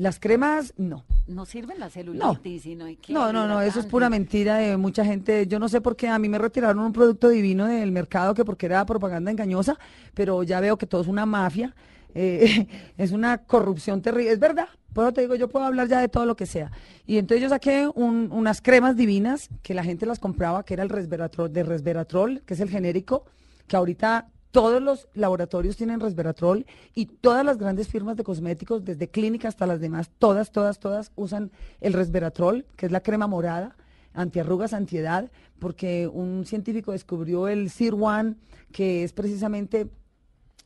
[0.00, 1.04] Las cremas, no.
[1.26, 4.78] No sirven la celulitis, sino hay que No, no, no, eso es pura mentira de
[4.78, 5.46] mucha gente.
[5.46, 8.42] Yo no sé por qué a mí me retiraron un producto divino del mercado que
[8.42, 9.78] porque era propaganda engañosa,
[10.14, 11.74] pero ya veo que todo es una mafia,
[12.14, 14.32] eh, es una corrupción terrible.
[14.32, 16.72] Es verdad, por eso te digo, yo puedo hablar ya de todo lo que sea.
[17.06, 20.82] Y entonces yo saqué un- unas cremas divinas que la gente las compraba, que era
[20.82, 23.26] el resveratrol, de resveratrol, que es el genérico,
[23.66, 29.08] que ahorita todos los laboratorios tienen resveratrol y todas las grandes firmas de cosméticos, desde
[29.08, 33.76] clínica hasta las demás, todas, todas, todas usan el resveratrol, que es la crema morada,
[34.12, 38.36] antiarrugas, antiedad, porque un científico descubrió el CIR1,
[38.72, 39.88] que es precisamente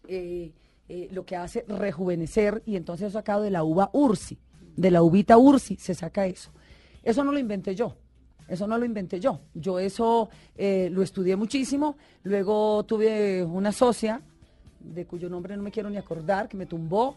[0.09, 0.53] eh,
[0.89, 4.39] eh, lo que hace rejuvenecer y entonces sacado de la uva ursi,
[4.77, 6.51] de la uvita ursi se saca eso.
[7.03, 7.97] Eso no lo inventé yo,
[8.49, 9.41] eso no lo inventé yo.
[9.55, 14.21] Yo eso eh, lo estudié muchísimo, luego tuve una socia,
[14.81, 17.17] de cuyo nombre no me quiero ni acordar, que me tumbó.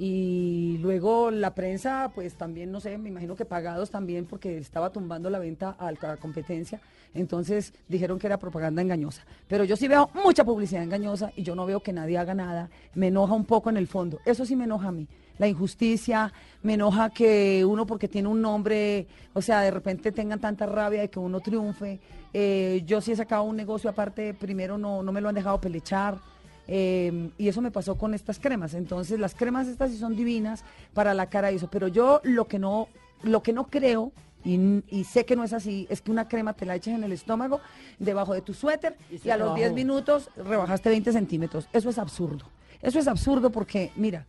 [0.00, 4.92] Y luego la prensa, pues también, no sé, me imagino que pagados también porque estaba
[4.92, 6.80] tumbando la venta a la competencia.
[7.14, 9.24] Entonces dijeron que era propaganda engañosa.
[9.48, 12.70] Pero yo sí veo mucha publicidad engañosa y yo no veo que nadie haga nada.
[12.94, 14.20] Me enoja un poco en el fondo.
[14.24, 15.08] Eso sí me enoja a mí.
[15.38, 20.40] La injusticia, me enoja que uno porque tiene un nombre, o sea, de repente tengan
[20.40, 22.00] tanta rabia de que uno triunfe.
[22.34, 25.60] Eh, yo sí he sacado un negocio aparte, primero no, no me lo han dejado
[25.60, 26.18] pelechar.
[26.66, 28.74] Eh, y eso me pasó con estas cremas.
[28.74, 31.68] Entonces, las cremas estas sí son divinas para la cara y eso.
[31.70, 32.88] Pero yo lo que no,
[33.22, 34.12] lo que no creo,
[34.44, 37.04] y, y sé que no es así, es que una crema te la eches en
[37.04, 37.60] el estómago,
[37.98, 39.74] debajo de tu suéter, Y y, a los 10 bajó.
[39.76, 41.68] minutos rebajaste 20 centímetros.
[41.72, 42.44] Eso es absurdo.
[42.82, 44.26] Eso es absurdo porque, mira,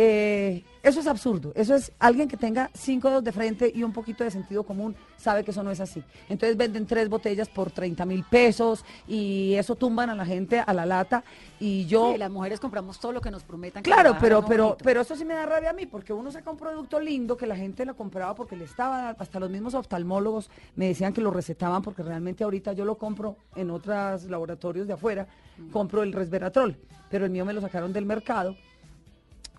[0.00, 1.50] eh, eso es absurdo.
[1.56, 4.94] Eso es alguien que tenga cinco dedos de frente y un poquito de sentido común,
[5.16, 6.04] sabe que eso no es así.
[6.28, 10.72] Entonces venden tres botellas por 30 mil pesos y eso tumban a la gente a
[10.72, 11.24] la lata.
[11.58, 12.12] Y yo.
[12.12, 13.82] Sí, las mujeres compramos todo lo que nos prometan.
[13.82, 14.84] Claro, pero, pero, bonito.
[14.84, 17.48] pero eso sí me da rabia a mí, porque uno saca un producto lindo que
[17.48, 21.32] la gente lo compraba porque le estaba, hasta los mismos oftalmólogos me decían que lo
[21.32, 25.26] recetaban porque realmente ahorita yo lo compro en otros laboratorios de afuera,
[25.72, 26.76] compro el resveratrol,
[27.10, 28.54] pero el mío me lo sacaron del mercado.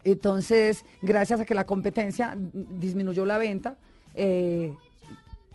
[0.03, 3.77] Entonces, gracias a que la competencia disminuyó la venta,
[4.15, 4.73] eh,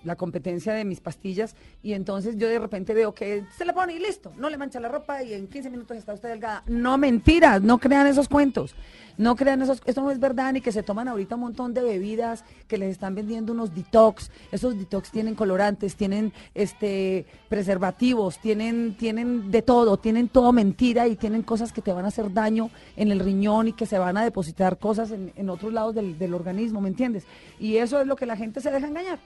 [0.04, 3.94] la competencia de mis pastillas, y entonces yo de repente veo que se le pone
[3.94, 6.62] y listo, no le mancha la ropa y en 15 minutos está usted delgada.
[6.66, 8.74] No mentiras, no crean esos cuentos,
[9.16, 11.82] no crean esos, esto no es verdad, ni que se toman ahorita un montón de
[11.82, 18.96] bebidas que les están vendiendo unos detox, esos detox tienen colorantes, tienen este preservativos, tienen,
[18.96, 22.70] tienen de todo, tienen todo mentira y tienen cosas que te van a hacer daño
[22.96, 26.18] en el riñón y que se van a depositar cosas en, en otros lados del,
[26.18, 27.24] del organismo, ¿me entiendes?
[27.60, 29.20] Y eso es lo que la gente se deja engañar.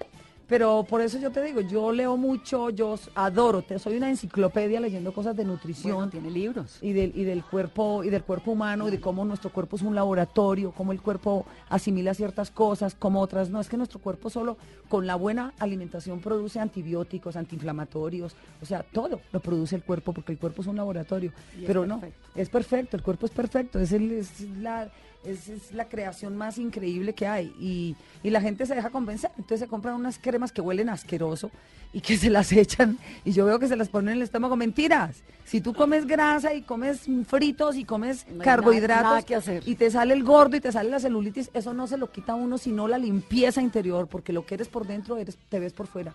[0.49, 4.81] Pero por eso yo te digo, yo leo mucho, yo adoro, te, soy una enciclopedia
[4.81, 6.79] leyendo cosas de nutrición Bueno, tiene libros.
[6.81, 9.83] y del, y del cuerpo y del cuerpo humano y de cómo nuestro cuerpo es
[9.83, 13.61] un laboratorio, cómo el cuerpo asimila ciertas cosas, como otras no.
[13.61, 14.57] Es que nuestro cuerpo solo
[14.89, 20.33] con la buena alimentación produce antibióticos, antiinflamatorios, o sea, todo lo produce el cuerpo porque
[20.33, 21.31] el cuerpo es un laboratorio.
[21.59, 22.01] Y es Pero no,
[22.35, 24.91] es perfecto, el cuerpo es perfecto, es, el- es la
[25.25, 29.31] es, es la creación más increíble que hay y, y la gente se deja convencer,
[29.37, 31.51] entonces se compran unas cremas que huelen asqueroso
[31.93, 34.57] y que se las echan y yo veo que se las ponen en el estómago,
[34.57, 39.35] mentiras, si tú comes grasa y comes fritos y comes No carbohidratos nada- nada que
[39.35, 39.63] hacer.
[39.67, 42.33] y te sale el gordo y te sale la celulitis, eso no se lo quita
[42.33, 45.73] a uno sino la limpieza interior, porque lo que eres por dentro eres, te ves
[45.73, 46.15] por fuera.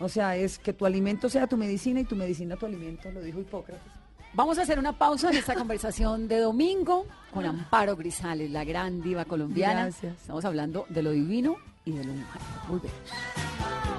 [0.00, 3.20] O sea, es que tu alimento sea tu medicina y tu medicina tu alimento, lo
[3.22, 3.82] dijo Hipócrates.
[4.34, 9.02] Vamos a hacer una pausa en esta conversación de domingo con Amparo Grisales, la gran
[9.02, 9.84] diva colombiana.
[9.84, 10.16] Gracias.
[10.22, 12.28] Estamos hablando de lo divino y de lo humano.
[12.66, 12.92] Volvemos.
[13.10, 13.91] Continuamos,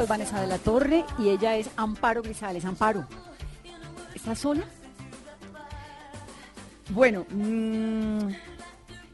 [0.00, 2.64] soy Vanessa de la Torre y ella es Amparo Grisales.
[2.64, 3.06] Amparo,
[4.14, 4.64] ¿estás sola?
[6.88, 8.28] Bueno, mm,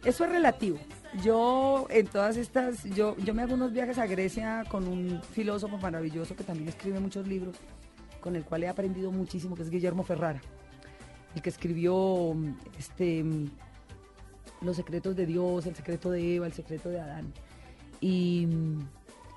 [0.05, 0.79] eso es relativo.
[1.25, 5.77] Yo en todas estas, yo, yo me hago unos viajes a Grecia con un filósofo
[5.77, 7.57] maravilloso que también escribe muchos libros,
[8.20, 10.40] con el cual he aprendido muchísimo, que es Guillermo Ferrara,
[11.35, 12.37] el que escribió
[12.79, 13.25] este,
[14.61, 17.33] Los secretos de Dios, el secreto de Eva, el secreto de Adán.
[18.01, 18.46] Y,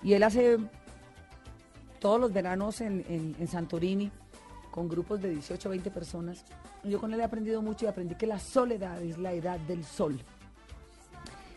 [0.03, 0.59] y él hace
[1.99, 3.05] todos los veranos en,
[3.39, 4.11] en- Santorini
[4.71, 6.43] con grupos de 18 o 20 personas.
[6.83, 9.83] Yo con él he aprendido mucho y aprendí que la soledad es la edad del
[9.83, 10.19] sol.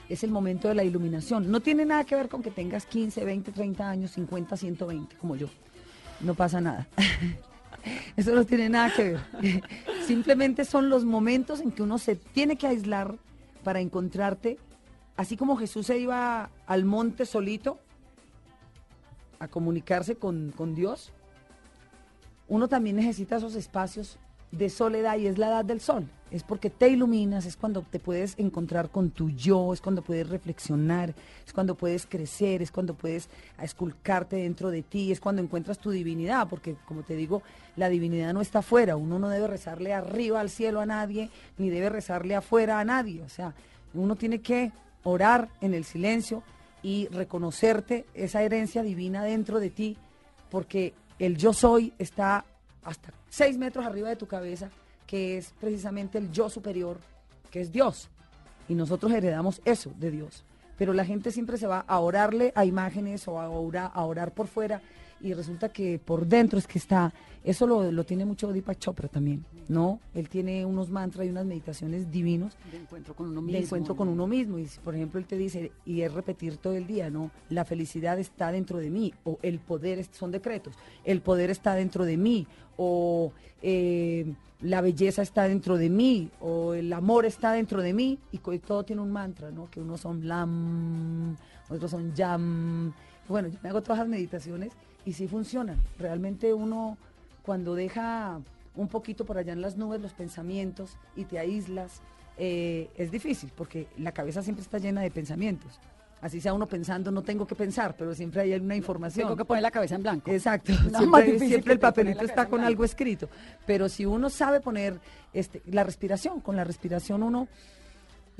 [0.08, 1.50] Es el momento de la iluminación.
[1.50, 5.36] No tiene nada que ver con que tengas 15, 20, 30 años, 50, 120, como
[5.36, 5.48] yo.
[6.20, 6.88] No pasa nada.
[8.16, 9.62] Eso no tiene nada que ver.
[10.06, 13.16] Simplemente son los momentos en que uno se tiene que aislar
[13.64, 14.58] para encontrarte.
[15.16, 17.78] Así como Jesús se iba al monte solito
[19.42, 21.10] a comunicarse con, con Dios,
[22.48, 24.18] uno también necesita esos espacios
[24.52, 26.08] de soledad y es la edad del sol.
[26.30, 30.28] Es porque te iluminas, es cuando te puedes encontrar con tu yo, es cuando puedes
[30.28, 33.28] reflexionar, es cuando puedes crecer, es cuando puedes
[33.60, 37.42] esculcarte dentro de ti, es cuando encuentras tu divinidad, porque como te digo,
[37.76, 41.68] la divinidad no está afuera, uno no debe rezarle arriba al cielo a nadie, ni
[41.68, 43.54] debe rezarle afuera a nadie, o sea,
[43.92, 46.42] uno tiene que orar en el silencio
[46.82, 49.96] y reconocerte esa herencia divina dentro de ti,
[50.50, 52.44] porque el yo soy está
[52.82, 54.70] hasta seis metros arriba de tu cabeza,
[55.06, 56.98] que es precisamente el yo superior,
[57.50, 58.08] que es Dios.
[58.68, 60.44] Y nosotros heredamos eso de Dios.
[60.78, 64.80] Pero la gente siempre se va a orarle a imágenes o a orar, por fuera
[65.22, 69.08] y resulta que por dentro es que está, eso lo, lo tiene mucho Deepak Chopra
[69.08, 70.00] también, ¿no?
[70.14, 73.58] Él tiene unos mantras y unas meditaciones divinos De encuentro con uno de mismo.
[73.64, 74.12] encuentro con ¿no?
[74.14, 74.58] uno mismo.
[74.58, 77.30] Y por ejemplo, él te dice, y es repetir todo el día, ¿no?
[77.50, 82.04] La felicidad está dentro de mí, o el poder, son decretos, el poder está dentro
[82.04, 83.32] de mí, o
[83.62, 88.38] eh, la belleza está dentro de mí, o el amor está dentro de mí, y
[88.58, 89.70] todo tiene un mantra, ¿no?
[89.70, 91.36] Que unos son lam,
[91.68, 92.92] otros son yam.
[93.28, 94.72] Bueno, yo me hago todas las meditaciones
[95.04, 95.76] y sí funcionan.
[95.98, 96.96] Realmente uno,
[97.42, 98.40] cuando deja
[98.74, 102.00] un poquito por allá en las nubes los pensamientos y te aíslas,
[102.38, 105.78] eh, es difícil porque la cabeza siempre está llena de pensamientos.
[106.22, 109.26] Así sea uno pensando, no tengo que pensar, pero siempre hay una información.
[109.26, 110.30] Tengo que poner la cabeza en blanco.
[110.30, 110.72] Exacto,
[111.38, 113.28] siempre, el papelito está con algo escrito.
[113.66, 115.00] Pero si uno sabe poner
[115.32, 117.48] este, la respiración, con la respiración uno,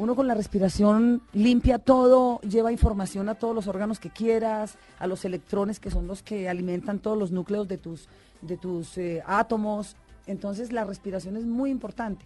[0.03, 5.07] uno con la respiración limpia todo, lleva información a todos los órganos que quieras, a
[5.07, 8.09] los electrones que son los que alimentan todos los núcleos de tus,
[8.41, 9.95] de tus eh, átomos.
[10.27, 12.25] Entonces la respiración es muy importante.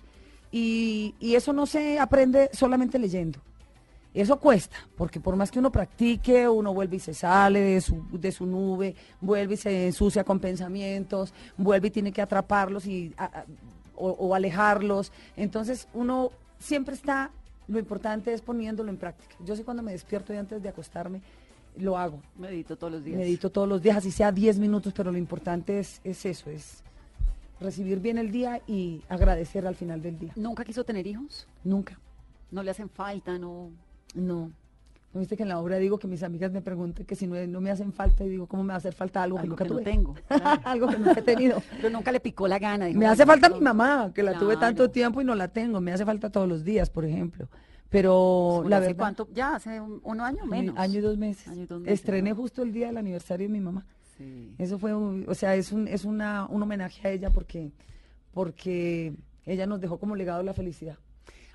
[0.50, 3.40] Y, eso no se aprende solamente leyendo.
[4.14, 8.06] Eso cuesta, porque por más que uno practique, uno vuelve y se sale de su,
[8.10, 13.14] de su nube, vuelve y se ensucia con pensamientos, vuelve y tiene que atraparlos y,
[13.96, 15.12] o alejarlos.
[15.36, 17.30] Entonces uno siempre está,
[17.68, 19.34] lo importante es poniéndolo en práctica.
[19.44, 21.20] Yo sé cuando me despierto y antes de acostarme,
[21.76, 22.20] lo hago.
[22.36, 23.18] Medito todos los días.
[23.18, 26.82] Medito todos los días, así sea 10 minutos, pero lo importante es, es eso, es
[27.60, 30.32] recibir bien el día y agradecer al final del día.
[30.36, 31.46] ¿Nunca quiso tener hijos?
[31.64, 31.98] Nunca.
[32.50, 33.38] ¿No le hacen falta?
[33.38, 33.70] ¿No?
[34.14, 34.50] No.
[35.14, 37.34] ¿No viste que en la obra digo que mis amigas me preguntan que si no,
[37.46, 39.64] no me hacen falta y digo, ¿cómo me va a hacer falta algo, Algo que
[39.64, 39.92] que nunca no tuve?
[39.92, 40.60] tengo, claro.
[40.64, 41.62] algo que nunca he tenido.
[41.76, 42.84] Pero nunca le picó la gana.
[42.86, 43.54] dijo, me "Ay, hace no, falta no".
[43.56, 45.80] mi mamá, que la tuve tanto tiempo y no la tengo.
[45.80, 47.48] Me hace falta todos los días, por ejemplo.
[47.88, 49.28] Pero la ¿hace verdad, cuánto?
[49.32, 50.76] Ya, hace un, un año menos.
[50.76, 51.48] año y dos meses.
[51.48, 52.36] Año y dos meses, Estrené ¿no?
[52.36, 53.86] justo el día del aniversario de mi mamá.
[54.18, 54.54] Sí.
[54.58, 57.70] Eso fue, o sea, es un, es una, un homenaje a ella porque,
[58.32, 59.14] porque
[59.44, 60.98] ella nos dejó como legado la felicidad.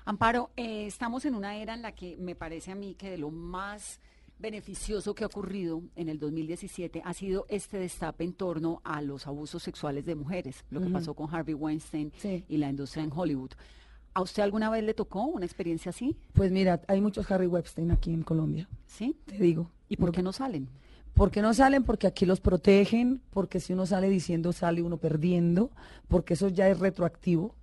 [0.04, 3.18] Amparo, eh, estamos en una era en la que me parece a mí que de
[3.18, 4.00] lo más
[4.38, 9.28] beneficioso que ha ocurrido en el 2017 ha sido este destape en torno a los
[9.28, 12.44] abusos sexuales de mujeres, lo que pasó con Harvey Weinstein Sí.
[12.48, 13.52] y la industria en Hollywood.
[14.14, 16.16] ¿A usted alguna vez le tocó una experiencia así?
[16.32, 19.16] Pues mira, hay muchos Harry Weinstein aquí en Colombia, ¿Sí?
[19.26, 19.70] te digo.
[19.88, 20.68] ¿Y por qué no salen?
[21.14, 21.84] ¿Por qué no salen?
[21.84, 25.70] Porque aquí los protegen, porque si uno sale diciendo sale uno perdiendo,
[26.08, 27.54] porque eso ya es retroactivo.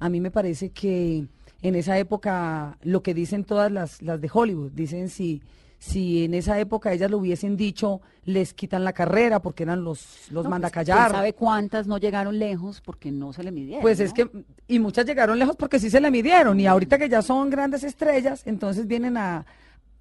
[0.00, 1.26] A mí me parece que
[1.64, 5.42] en esa época lo que dicen todas las, las de Hollywood, dicen si,
[5.78, 10.30] si en esa época ellas lo hubiesen dicho, les quitan la carrera porque eran los,
[10.30, 11.10] los No, manda a pues, ¿quién callar.
[11.12, 13.80] ¿Sabe cuántas no llegaron lejos porque no se le midieron?
[13.80, 14.28] Pues es que,
[14.68, 17.82] y muchas llegaron lejos porque sí se le midieron, y ahorita que ya son grandes
[17.82, 19.46] estrellas, entonces vienen a,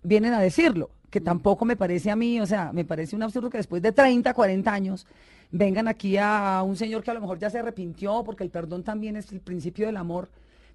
[0.01, 3.49] vienen a decirlo, que tampoco me parece a mí, o sea, me parece un absurdo
[3.49, 5.07] que después de 30, 40 años
[5.49, 8.83] vengan aquí a un señor que a lo mejor ya se arrepintió, porque el perdón
[8.83, 10.27] también es el principio del amor,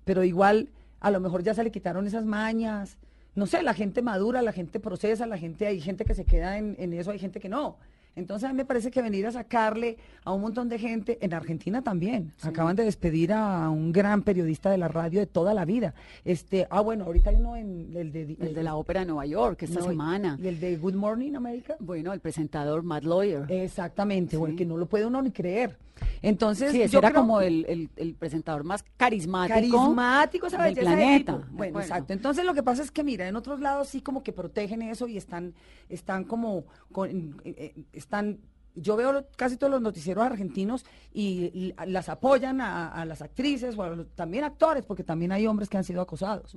[0.08, 2.96] pero igual a lo mejor ya se le quitaron esas mañas,
[3.34, 6.56] no sé, la gente madura, la gente procesa, la gente, hay gente que se queda
[6.56, 7.76] en, en eso, hay gente que no.
[8.16, 11.34] Entonces a mí me parece que venir a sacarle a un montón de gente, en
[11.34, 15.66] Argentina también, acaban de despedir a un gran periodista de la radio de toda la
[15.66, 15.94] vida.
[16.24, 19.26] Este, ah bueno, ahorita hay uno en el de, El de la ópera de Nueva
[19.26, 20.38] York esta no, semana.
[20.42, 21.76] Y el de Good Morning America.
[21.80, 23.44] Bueno, el presentador Matt Lawyer.
[23.50, 24.36] Exactamente, Sí.
[24.38, 25.76] bueno, que no lo puede uno ni creer.
[26.22, 30.74] Entonces, sí, ese yo era creo- como el, el- el presentador más carismático, carismático del
[30.74, 31.32] planeta.
[31.38, 32.12] de Bueno, exacto.
[32.12, 35.06] Entonces lo que pasa es que mira, en otros lados sí como que protegen eso
[35.08, 35.54] y están,
[35.88, 37.10] están como, con-
[37.44, 38.38] eh, eh, están.
[38.74, 43.76] Yo veo casi todos los noticieros argentinos y, y las apoyan a, a las actrices
[43.76, 46.54] o a los- también actores, porque también hay hombres que han sido acosados.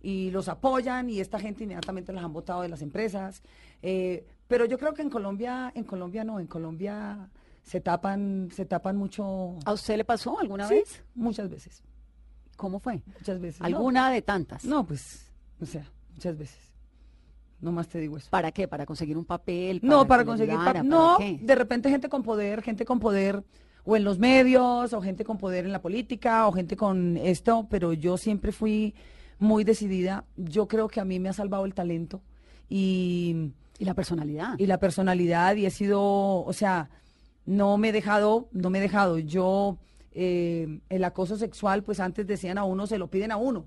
[0.00, 3.42] Y los apoyan y esta gente inmediatamente las han votado de las empresas.
[3.82, 7.30] Eh, pero yo creo que en Colombia, en Colombia no, en Colombia
[7.64, 9.56] se tapan, se tapan mucho.
[9.64, 11.02] ¿A usted le pasó alguna Sí, vez?
[11.16, 11.82] Muchas veces.
[12.56, 13.02] ¿Cómo fue?
[13.18, 13.60] Muchas veces.
[13.60, 14.64] No, ¿Alguna de tantas?
[14.64, 15.26] no, pues,
[15.60, 16.58] o sea, muchas veces.
[17.60, 18.28] No más te digo eso.
[18.30, 18.68] ¿Para qué?
[18.68, 19.80] ¿Para conseguir un papel?
[19.82, 20.54] No, para conseguir.
[20.84, 21.38] no, qué?
[21.42, 23.42] de repente gente con poder, gente con poder,
[23.84, 27.66] o en los medios, o gente con poder en la política, o gente con esto,
[27.70, 28.94] pero yo siempre fui
[29.38, 30.24] muy decidida.
[30.36, 32.20] Yo creo que a mí me ha salvado el talento
[32.68, 34.58] y, Y la personalidad.
[34.58, 36.02] y la personalidad, y he sido,
[36.44, 36.90] o sea,
[37.46, 39.18] no me he dejado, no me he dejado.
[39.18, 39.78] Yo,
[40.12, 43.66] eh, el acoso sexual, pues antes decían a uno, se lo piden a uno.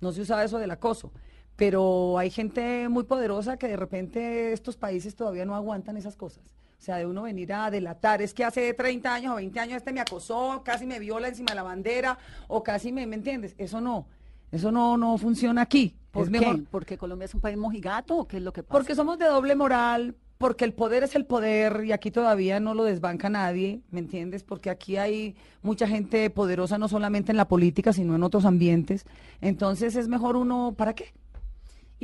[0.00, 1.12] No se usaba eso del acoso.
[1.56, 6.44] Pero hay gente muy poderosa que de repente estos países todavía no aguantan esas cosas.
[6.78, 9.76] O sea, de uno venir a delatar, es que hace 30 años o 20 años
[9.76, 12.16] este me acosó, casi me viola encima de la bandera,
[12.48, 13.54] o casi me, ¿me entiendes?
[13.58, 14.06] Eso no,
[14.50, 15.94] eso no, no funciona aquí.
[16.10, 16.40] ¿Por es qué?
[16.40, 18.72] mejor, ¿Porque Colombia es un país mojigato o qué es lo que pasa?
[18.72, 22.72] porque somos de doble moral, porque el poder es el poder y aquí todavía no
[22.72, 24.42] lo desbanca nadie, ¿me entiendes?
[24.42, 29.04] Porque aquí hay mucha gente poderosa no solamente en la política, sino en otros ambientes.
[29.42, 31.12] Entonces es mejor uno, ¿para qué?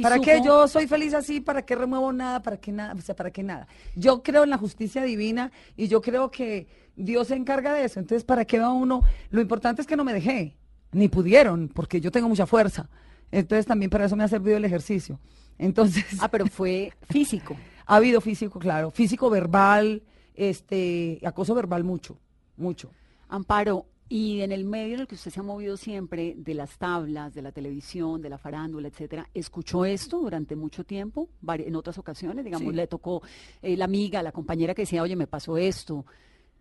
[0.02, 1.40] ¿Para qué yo soy feliz así?
[1.40, 2.42] ¿Para qué remuevo nada?
[2.42, 2.92] ¿Para qué nada?
[2.92, 3.68] O sea, ¿para qué nada?
[3.94, 8.00] Yo creo en la justicia divina y yo creo que Dios se encarga de eso.
[8.00, 9.00] Entonces, ¿para qué va uno?
[9.30, 10.58] Lo importante es que no me dejé,
[10.92, 12.90] ni pudieron, porque yo tengo mucha fuerza.
[13.32, 15.18] Entonces, también para eso me ha servido el ejercicio.
[15.56, 17.56] Entonces, Ah, pero fue físico.
[17.86, 20.02] Ha habido físico, claro, físico, verbal,
[20.34, 22.18] este, acoso verbal mucho,
[22.56, 22.90] mucho.
[23.28, 26.78] Amparo, y en el medio en el que usted se ha movido siempre, de las
[26.78, 31.28] tablas, de la televisión, de la farándula, etcétera, ¿escuchó esto durante mucho tiempo?
[31.48, 32.76] En otras ocasiones, digamos, Sí.
[32.76, 33.22] le tocó
[33.62, 36.04] eh, la amiga, la compañera que decía, oye, me pasó esto.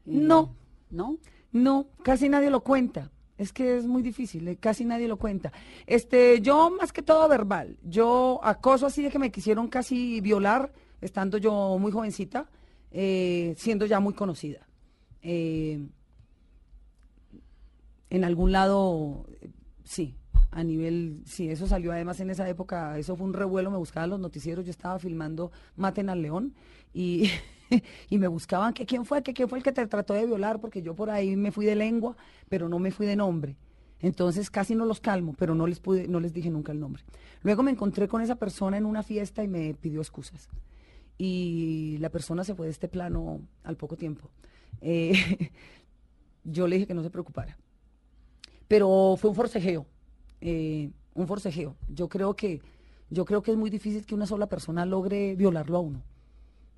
[0.05, 0.55] Eh, No.
[0.89, 1.17] ¿No?
[1.51, 3.11] No, casi nadie lo cuenta.
[3.37, 5.51] Es que es muy difícil, eh, casi nadie lo cuenta.
[5.85, 7.77] Este, yo más que todo verbal.
[7.83, 10.71] Yo acoso así de que me quisieron casi violar,
[11.01, 12.49] estando yo muy jovencita,
[12.91, 14.67] eh, siendo ya muy conocida.
[15.21, 15.87] Eh,
[18.09, 19.25] en algún lado,
[19.83, 20.15] sí,
[20.51, 24.09] a nivel, sí, eso salió además en esa época, eso fue un revuelo, me buscaban
[24.09, 26.53] los noticieros, yo estaba filmando Maten al León
[26.93, 27.29] y,
[28.09, 30.61] y me buscaban que quién fue, que quién fue el que te trató de violar,
[30.61, 32.15] porque yo por ahí me fui de lengua,
[32.47, 33.57] pero no me fui de nombre.
[33.99, 37.03] Entonces casi no los calmo, pero no les pude, no les dije nunca el nombre.
[37.41, 40.47] Luego me encontré con esa persona en una fiesta y me pidió excusas.
[41.17, 44.29] Y la persona se fue de este plano al poco tiempo.
[44.81, 45.13] Eh,
[46.43, 47.57] yo le dije que no se preocupara
[48.67, 49.85] pero fue un forcejeo,
[50.41, 51.75] eh, un forcejeo.
[51.87, 52.61] Yo creo que,
[53.09, 56.01] yo creo que es muy difícil que una sola persona logre violarlo a uno.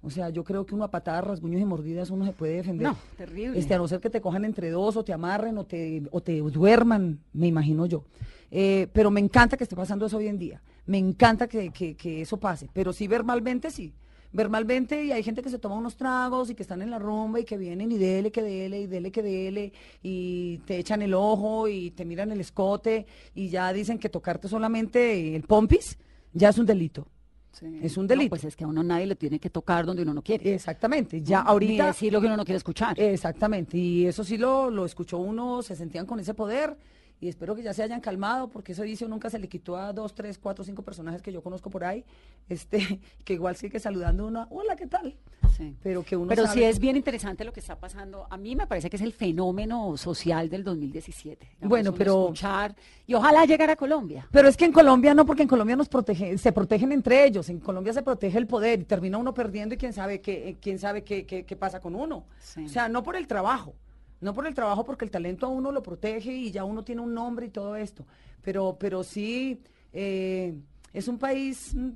[0.02, 2.88] O sea, yo creo que uno a patadas, rasguños y mordidas uno se puede defender.
[2.88, 3.58] No, terrible.
[3.58, 6.22] Este, a no ser que te cojan entre dos o te amarren o te, o
[6.22, 8.04] te duerman, me imagino yo.
[8.52, 10.62] Eh, pero me encanta que esté pasando eso hoy en día.
[10.86, 12.70] Me encanta que, que- que eso pase.
[12.74, 13.94] Pero sí verbalmente, sí.
[14.34, 17.40] Verbalmente, y hay gente que se toma unos tragos y que están en la rumba
[17.40, 19.74] y que vienen y dele, que dele, y dele, que dele,
[20.04, 24.48] y te echan el ojo y te miran el escote y ya dicen que tocarte
[24.48, 25.98] solamente el pompis
[26.34, 27.08] ya es un delito.
[27.54, 27.80] Sí.
[27.82, 28.30] Es un No, delito.
[28.30, 30.54] pues es que a uno nadie le tiene que tocar donde uno no quiere.
[30.54, 31.22] Exactamente.
[31.24, 31.84] Ya Ni ahorita.
[31.86, 33.00] Eh, decir lo que uno no quiere escuchar.
[33.00, 36.78] Exactamente, y eso sí lo, lo escuchó uno, se sentían con ese poder
[37.20, 39.92] y espero que ya se hayan calmado porque ese vicio nunca se le quitó a
[39.92, 42.06] dos, tres, cuatro, cinco personajes que yo conozco por ahí,
[42.50, 45.16] este, que igual sigue saludando a uno, hola, ¿qué tal?
[45.56, 45.76] Sí.
[45.82, 48.28] Pero que uno Pero sabe sí es bien interesante lo que está pasando.
[48.30, 51.46] A mí me parece que es el fenómeno social del 2017.
[51.56, 52.76] digamos, Bueno, pero- Escuchar,
[53.08, 54.28] y ojalá llegar a Colombia.
[54.32, 57.50] Pero es que en Colombia no, porque en Colombia nos protege, se protegen entre ellos,
[57.50, 60.58] en Colombia se protege el poder y termina uno perdiendo y quién sabe qué, eh,
[60.62, 62.26] quién sabe qué, qué- qué pasa con uno.
[62.40, 62.66] Sí.
[62.66, 63.74] O sea, no por el trabajo,
[64.22, 67.02] no por el trabajo porque el talento a uno lo protege y ya uno tiene
[67.02, 68.06] un nombre y todo esto,
[68.42, 69.62] pero, pero sí
[69.94, 70.58] eh,
[70.94, 71.90] es un país mm,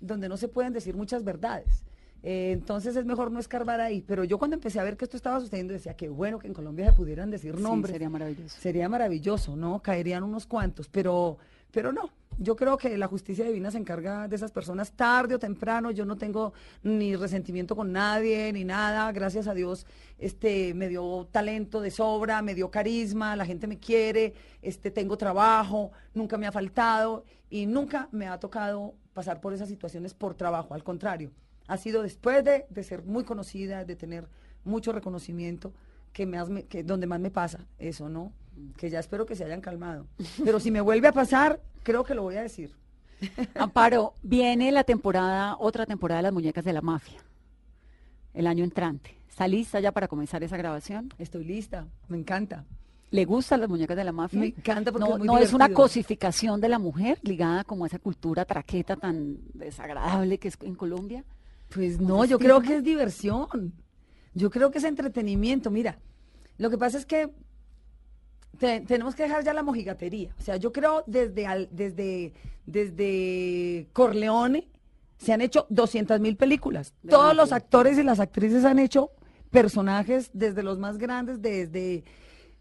[0.00, 1.84] donde no se pueden decir muchas verdades.
[2.22, 4.00] Eh, entonces es mejor no escarbar ahí.
[4.00, 6.54] Pero yo cuando empecé a ver que esto estaba sucediendo decía que bueno que en
[6.54, 7.92] Colombia se pudieran decir Sí, nombres.
[7.92, 8.56] sería maravilloso.
[8.60, 9.82] Sería maravilloso, ¿no?
[9.82, 11.36] Caerían unos cuantos, pero,
[11.74, 12.08] pero no,
[12.38, 15.90] Yo creo que la justicia divina se encarga de esas personas tarde o temprano.
[15.90, 16.52] Yo no tengo
[16.82, 19.10] ni resentimiento con nadie ni nada.
[19.12, 19.86] Gracias a Dios,
[20.18, 25.16] este, me dio talento de sobra, me dio carisma, la gente me quiere, este, tengo
[25.16, 30.34] trabajo, nunca me ha faltado y nunca me ha tocado pasar por esas situaciones por
[30.34, 30.74] trabajo.
[30.74, 31.32] Al contrario,
[31.66, 34.28] ha sido después de, de ser muy conocida, de tener
[34.64, 35.72] mucho reconocimiento,
[36.12, 38.32] que, me que donde más me pasa eso, ¿no?
[38.76, 40.06] Que ya espero que se hayan calmado.
[40.44, 42.74] Pero si me vuelve a pasar, creo que lo voy a decir.
[43.54, 47.20] Amparo, viene la temporada, otra temporada de las muñecas de la mafia,
[48.32, 49.16] el año entrante.
[49.28, 51.12] ¿Está lista ya para comenzar esa grabación?
[51.18, 52.64] Estoy lista, me encanta.
[53.10, 54.40] ¿Le gustan las muñecas de la mafia?
[54.40, 57.84] Me encanta porque no, es muy no es una cosificación de la mujer ligada como
[57.84, 61.24] a esa cultura traqueta tan desagradable que es en Colombia.
[61.72, 63.72] Pues ¿Cómo no, yo creo que es diversión.
[64.34, 65.70] Yo creo que es entretenimiento.
[65.70, 65.98] Mira,
[66.58, 67.30] lo que pasa es que
[68.58, 70.34] te- tenemos que dejar ya la mojigatería.
[70.38, 72.32] O sea, yo creo desde, al- desde,
[72.66, 74.68] desde Corleone
[75.18, 76.92] se han hecho 200 mil películas.
[77.02, 79.10] De Todos los actores y las actrices han hecho
[79.50, 82.04] personajes desde los más grandes, desde...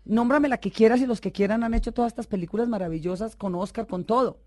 [0.05, 3.55] Nómbrame la que quieras y los que quieran han hecho todas estas películas maravillosas con
[3.55, 4.37] Oscar, con todo.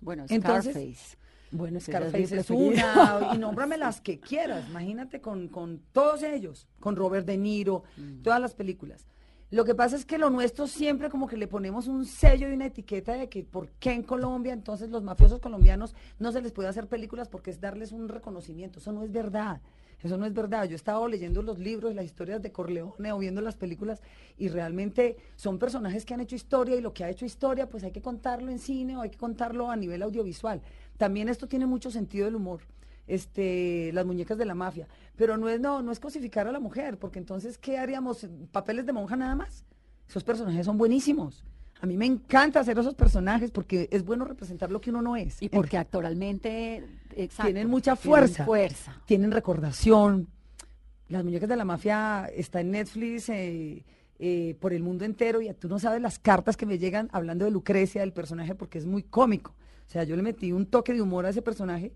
[0.00, 1.16] Bueno, Entonces, Scarface.
[1.50, 5.80] Bueno, Esa es mi Scarface es una, y nómbrame las que quieras, imagínate con, con
[5.92, 7.84] todos ellos, con Robert De Niro,
[8.22, 9.06] todas las películas.
[9.54, 12.54] Lo que pasa es que lo nuestro siempre como que le ponemos un sello y
[12.54, 16.50] una etiqueta de que por qué en Colombia entonces los mafiosos colombianos no se les
[16.50, 18.80] puede hacer películas porque es darles un reconocimiento.
[18.80, 19.60] Eso no es verdad.
[20.02, 20.64] Eso no es verdad.
[20.64, 24.02] Yo he estado leyendo los libros, las historias de Corleone o viendo las películas
[24.36, 27.84] y realmente son personajes que han hecho historia y lo que ha hecho historia pues
[27.84, 30.62] hay que contarlo en cine o hay que contarlo a nivel audiovisual.
[30.96, 32.62] También esto tiene mucho sentido del humor.
[33.06, 36.60] Este, las muñecas de la mafia, pero no es no, no es cosificar a la
[36.60, 38.26] mujer, porque entonces ¿qué haríamos?
[38.50, 39.64] Papeles de monja nada más.
[40.08, 41.44] Esos personajes son buenísimos.
[41.80, 45.16] A mí me encanta hacer esos personajes porque es bueno representar lo que uno no
[45.16, 45.42] es.
[45.42, 46.82] Y porque actoralmente
[47.14, 48.44] exacto, tienen mucha tienen fuerza.
[48.46, 49.02] fuerza.
[49.04, 50.28] Tienen recordación.
[51.08, 53.84] Las muñecas de la mafia está en Netflix eh,
[54.18, 57.44] eh, por el mundo entero y tú no sabes las cartas que me llegan hablando
[57.44, 59.54] de Lucrecia, del personaje, porque es muy cómico.
[59.86, 61.92] O sea, yo le metí un toque de humor a ese personaje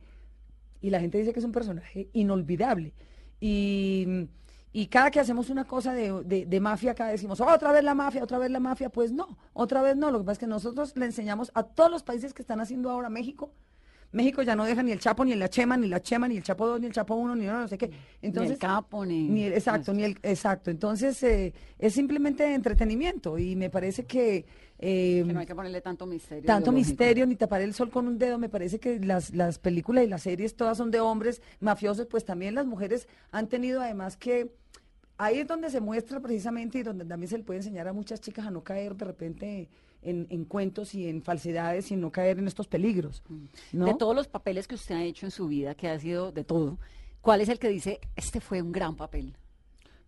[0.81, 2.93] y la gente dice que es un personaje inolvidable.
[3.41, 4.29] Y,
[4.73, 7.95] y cada que hacemos una cosa de, de- de mafia, acá decimos, otra vez la
[7.95, 8.91] mafia, otra vez la mafia.
[8.91, 10.11] Pues no, otra vez no.
[10.11, 12.91] Lo que pasa es que nosotros le enseñamos a todos los países que están haciendo
[12.91, 13.53] ahora México.
[14.13, 16.43] México ya no deja ni el Chapo, ni la Chema, ni la Chema, ni el
[16.43, 17.91] Chapo 2, ni el Chapo 1, ni no, no sé qué.
[18.23, 19.29] Entonces, ni el capo, ni...
[19.29, 20.71] ni el- exacto, ni el, exacto.
[20.71, 24.47] Entonces, eh, es simplemente entretenimiento y me parece que...
[24.79, 26.45] eh, Que no hay que ponerle tanto misterio.
[26.47, 26.91] tanto ideológico.
[26.91, 28.39] misterio ni tapar el sol con un dedo.
[28.39, 32.25] Me parece que las, las películas y las series todas son de hombres mafiosos, pues
[32.25, 34.53] también las mujeres han tenido además que...
[35.21, 38.21] Ahí es donde se muestra precisamente y donde también se le puede enseñar a muchas
[38.21, 39.69] chicas a no caer de repente
[40.03, 43.23] en, en cuentos y en falsedades y no caer en estos peligros.
[43.73, 43.87] ¿no?
[43.87, 46.45] De todos los papeles que usted ha hecho en su vida, que ha sido de
[46.45, 46.79] todo,
[47.21, 49.37] ¿cuál es el que dice, este fue un gran papel?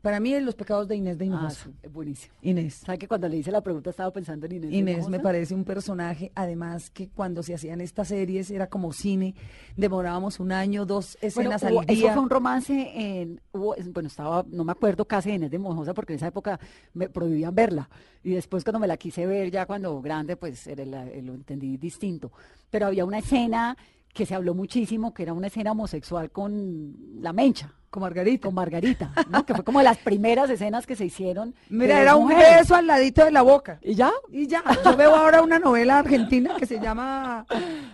[0.02, 1.64] Para mí es Los pecados de Inés de Ah, Hinojosa.
[1.64, 2.34] sí, buenísimo.
[2.42, 2.74] Inés.
[2.74, 4.70] ¿Sabe que cuando le hice la pregunta estaba pensando en Inés?
[4.70, 5.10] de Inés Hinojosa?
[5.10, 9.34] me parece un personaje, además que cuando se hacían estas series era como cine,
[9.76, 12.12] demorábamos un año, dos Bueno, escenas hubo- al eso día.
[12.14, 15.92] fue un romance en, hubo- bueno, estaba, no me acuerdo casi de Inés de Mojosa
[15.94, 16.58] porque en esa época
[16.94, 17.88] me prohibían verla.
[18.24, 21.34] Y después cuando me la quise ver ya cuando grande, pues era la- eh, lo
[21.34, 22.32] entendí distinto.
[22.70, 23.76] Pero había una escena
[24.14, 27.74] que se habló muchísimo, que era una escena homosexual con la mencha.
[27.90, 28.46] Con Margarita.
[28.46, 29.44] Con Margarita, ¿no?
[29.44, 31.54] que fue como de las primeras escenas que se hicieron.
[31.68, 32.60] Mira, era un mujeres.
[32.60, 33.80] beso al ladito de la boca.
[33.82, 34.12] ¿Y ya?
[34.30, 37.44] Y ya, yo veo ahora una novela argentina que se llama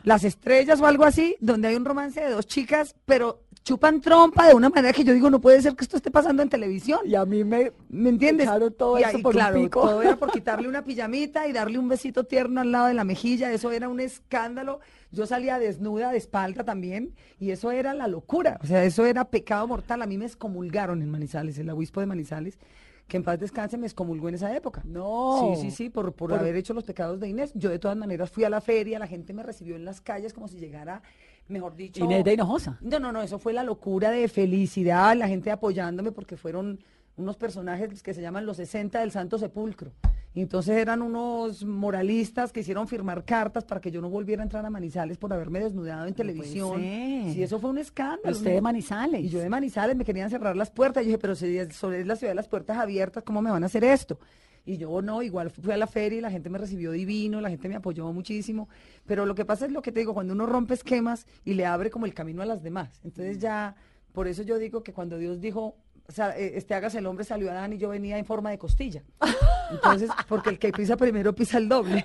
[0.05, 4.47] Las Estrellas o algo así, donde hay un romance de dos chicas, pero chupan trompa
[4.47, 7.01] de una manera que yo digo, no puede ser que esto esté pasando en televisión.
[7.05, 7.73] Y a mí me...
[7.89, 8.47] ¿Me entiendes?
[8.47, 9.81] echaron todo y eso por un claro, pico.
[9.81, 13.03] todo era por quitarle una pijamita y darle un besito tierno al lado de la
[13.03, 14.79] mejilla, eso era un escándalo.
[15.11, 19.25] Yo salía desnuda de espalda también y eso era la locura, o sea, eso era
[19.31, 20.01] pecado mortal.
[20.01, 22.61] A mí me excomulgaron en Manizales, el obispo de Manizales,
[23.09, 24.83] que en paz descanse, me excomulgó en esa época.
[24.85, 25.55] No.
[25.57, 27.51] Sí, sí, sí, por, por, Por- haber hecho los pecados de Inés.
[27.55, 30.33] Yo de todas maneras fui a la feria, la gente me recibió en las calles
[30.33, 31.03] como si llegara,
[31.49, 32.05] mejor dicho...
[32.05, 32.79] Inés de Hinojosa.
[32.81, 36.81] No, no, no, eso fue la locura de felicidad, la gente apoyándome porque fueron
[37.17, 39.93] unos personajes que se llaman los 60 del Santo Sepulcro.
[40.35, 44.45] Y entonces eran unos moralistas que hicieron firmar cartas para que yo no volviera a
[44.45, 46.79] entrar a Manizales por haberme desnudado en televisión.
[46.79, 48.37] Sí, eso fue un escándalo.
[48.37, 49.23] Usted de Manizales.
[49.23, 51.05] Y yo de Manizales me querían cerrar las puertas.
[51.05, 53.67] Yo dije, pero si es la ciudad de las puertas abiertas, ¿cómo me van a
[53.67, 54.19] hacer esto?
[54.67, 57.49] Y yo no, igual fui a la feria y la gente me recibió divino, la
[57.49, 58.69] gente me apoyó muchísimo.
[59.07, 61.65] Pero lo que pasa es lo que te digo, cuando uno rompe esquemas y le
[61.65, 63.01] abre como el camino a las demás.
[63.05, 63.77] Entonces ya,
[64.13, 65.77] por eso yo digo que cuando Dios dijo,
[66.09, 68.59] o sea, eh, este hagas el hombre salió Adán y yo venía en forma de
[68.59, 69.05] costilla.
[69.71, 72.05] Entonces, porque el que pisa primero pisa el doble.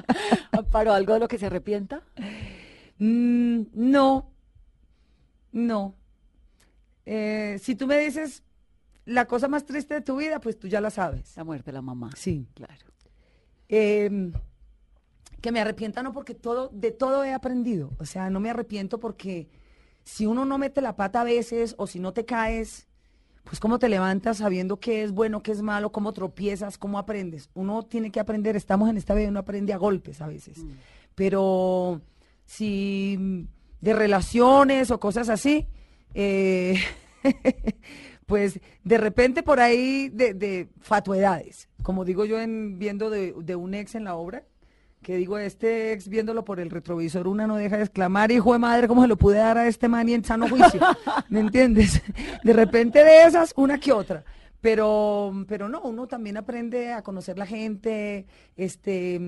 [0.50, 2.02] Amparo, ¿algo de lo que se arrepienta?
[2.98, 4.28] Mm, no,
[5.52, 5.94] no.
[7.06, 8.42] Eh, si tú me dices
[9.04, 11.36] la cosa más triste de tu vida, pues tú ya la sabes.
[11.36, 12.10] La muerte de la mamá.
[12.16, 12.46] Sí.
[12.54, 12.86] Claro.
[13.68, 14.30] Eh,
[15.42, 17.90] que me arrepienta no porque todo, de todo he aprendido.
[17.98, 19.48] O sea, no me arrepiento porque
[20.04, 22.86] si uno no mete la pata a veces o si no te caes,
[23.44, 27.50] pues cómo te levantas sabiendo qué es bueno, qué es malo, cómo tropiezas, cómo aprendes.
[27.54, 30.64] Uno tiene que aprender, estamos en esta vida, uno aprende a golpes a veces.
[31.16, 32.00] Pero
[32.46, 33.42] si mm,
[33.80, 35.66] de relaciones o cosas así,
[36.14, 36.80] eh,
[38.26, 43.56] pues de repente por ahí de, de fatuedades, como digo yo en viendo de, de
[43.56, 44.44] un ex en la obra,
[45.02, 48.60] que digo, este ex viéndolo por el retrovisor, una no deja de exclamar, hijo de
[48.60, 50.80] madre, ¿cómo se lo pude dar a este man y en sano juicio?
[51.28, 52.00] ¿Me entiendes?
[52.44, 54.24] De repente de esas, una que otra.
[54.60, 59.20] Pero, pero no, uno también aprende a conocer la gente, este,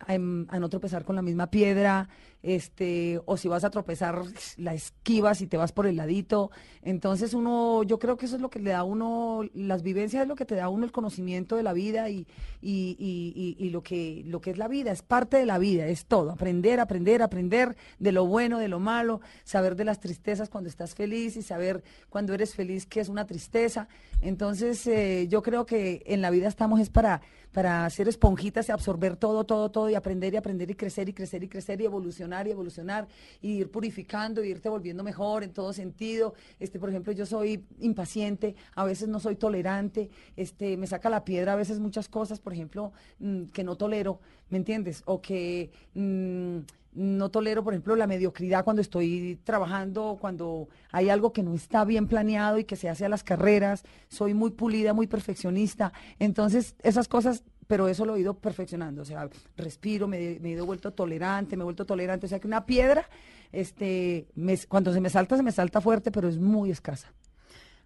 [0.00, 2.10] a, em- a no tropezar con la misma piedra,
[2.42, 4.22] este, o si vas a tropezar,
[4.56, 6.50] la esquivas y te vas por el ladito.
[6.82, 10.22] Entonces uno, yo creo que eso es lo que le da a uno, las vivencias
[10.22, 12.26] es lo que te da a uno el conocimiento de la vida y,
[12.60, 16.06] y, y, lo que, lo que es la vida, es parte de la vida, es
[16.06, 16.30] todo.
[16.30, 20.94] Aprender, aprender, aprender de lo bueno, de lo malo, saber de las tristezas cuando estás
[20.94, 23.88] feliz y saber cuando eres feliz que es una tristeza.
[24.20, 27.22] Entonces, eh, yo creo que en la vida estamos es para,
[27.52, 31.12] para ser esponjitas y absorber todo, todo, todo y aprender y aprender y crecer y
[31.12, 33.06] crecer y crecer y evolucionar y evolucionar
[33.40, 36.34] y ir purificando y irte volviendo mejor en todo sentido.
[36.58, 41.24] Este, por ejemplo, yo soy impaciente, a veces no soy tolerante, este, me saca la
[41.24, 45.02] piedra a veces muchas cosas, por ejemplo, mm, que no tolero, ¿me entiendes?
[45.04, 46.60] O que mm,
[46.94, 51.84] no tolero, por ejemplo, la mediocridad cuando estoy trabajando, cuando hay algo que no está
[51.84, 53.82] bien planeado y que se hace a las carreras.
[54.08, 55.92] Soy muy pulida, muy perfeccionista.
[56.18, 59.02] Entonces, esas cosas, pero eso lo he ido perfeccionando.
[59.02, 62.26] O sea, respiro, me, me he ido vuelto tolerante, me he vuelto tolerante.
[62.26, 63.08] O sea, que una piedra,
[63.52, 67.12] este, me- cuando se me salta, se me salta fuerte, pero es muy escasa.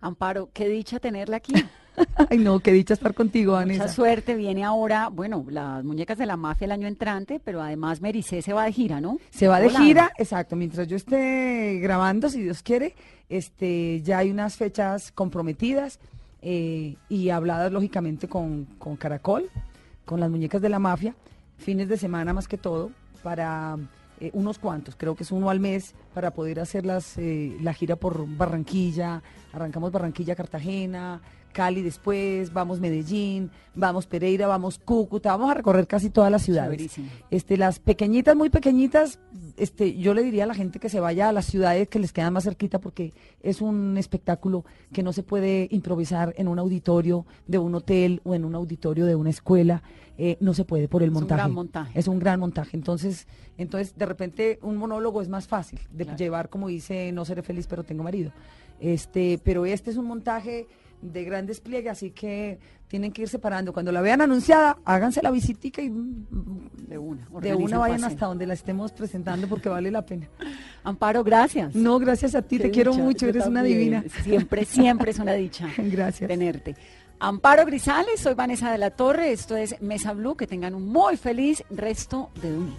[0.01, 1.55] Amparo, qué dicha tenerla aquí.
[2.31, 3.89] Ay, no, qué dicha estar contigo, Mucha Vanessa.
[3.89, 4.35] suerte.
[4.35, 8.53] Viene ahora, bueno, las muñecas de la mafia el año entrante, pero además Mericé se
[8.53, 9.19] va de gira, ¿no?
[9.31, 9.81] Se va de Hola.
[9.81, 12.95] gira, exacto, mientras yo esté grabando, si Dios quiere,
[13.31, 15.99] este, ya hay unas fechas comprometidas
[16.49, 19.51] eh, y habladas lógicamente con, con Caracol,
[20.05, 21.17] con las muñecas de la mafia,
[21.57, 22.93] fines de semana más que todo,
[23.25, 23.77] para
[24.21, 27.75] eh, unos cuantos, creo que es uno al mes, para poder hacer las, eh, la
[27.75, 31.21] gira por Barranquilla, arrancamos Barranquilla, Cartagena,
[31.57, 36.73] Cali después, vamos Medellín, vamos Pereira, vamos Cúcuta, vamos a recorrer casi todas las ciudades.
[36.77, 37.09] Chéverísimo.
[37.31, 39.19] Este, las pequeñitas, muy pequeñitas,
[39.57, 42.13] este, yo le diría a la gente que se vaya a las ciudades que les
[42.13, 47.25] quedan más cerquita porque es un espectáculo que no se puede improvisar en un auditorio
[47.47, 49.83] de un hotel o en un auditorio de una escuela.
[50.19, 51.39] eh, no se puede por el Es un montaje.
[51.41, 51.99] gran montaje.
[51.99, 52.75] Es un gran montaje.
[52.77, 53.27] Entonces,
[53.59, 56.19] entonces de repente un monólogo es más fácil de Claro.
[56.19, 58.33] llevar, como dice, no seré feliz, pero tengo marido.
[58.81, 60.67] Este, pero este es un montaje
[61.03, 63.73] de gran despliegue, así que tienen que ir separando.
[63.73, 66.27] Cuando la vean anunciada, háganse la visitica y mm,
[66.89, 67.27] De una.
[67.41, 70.29] de una vayan hasta donde la estemos presentando porque vale la pena.
[70.85, 71.75] Amparo, gracias.
[71.75, 74.05] No, gracias a ti, Qué te quiero dicha, mucho, yo eres una divina.
[74.23, 75.69] Siempre, siempre es una dicha.
[75.79, 76.29] Gracias.
[76.29, 76.77] Tenerte.
[77.19, 81.17] Amparo Grisales, soy Vanessa de la Torre, esto es Mesa Blue, que tengan un muy
[81.17, 82.77] feliz resto de domingo.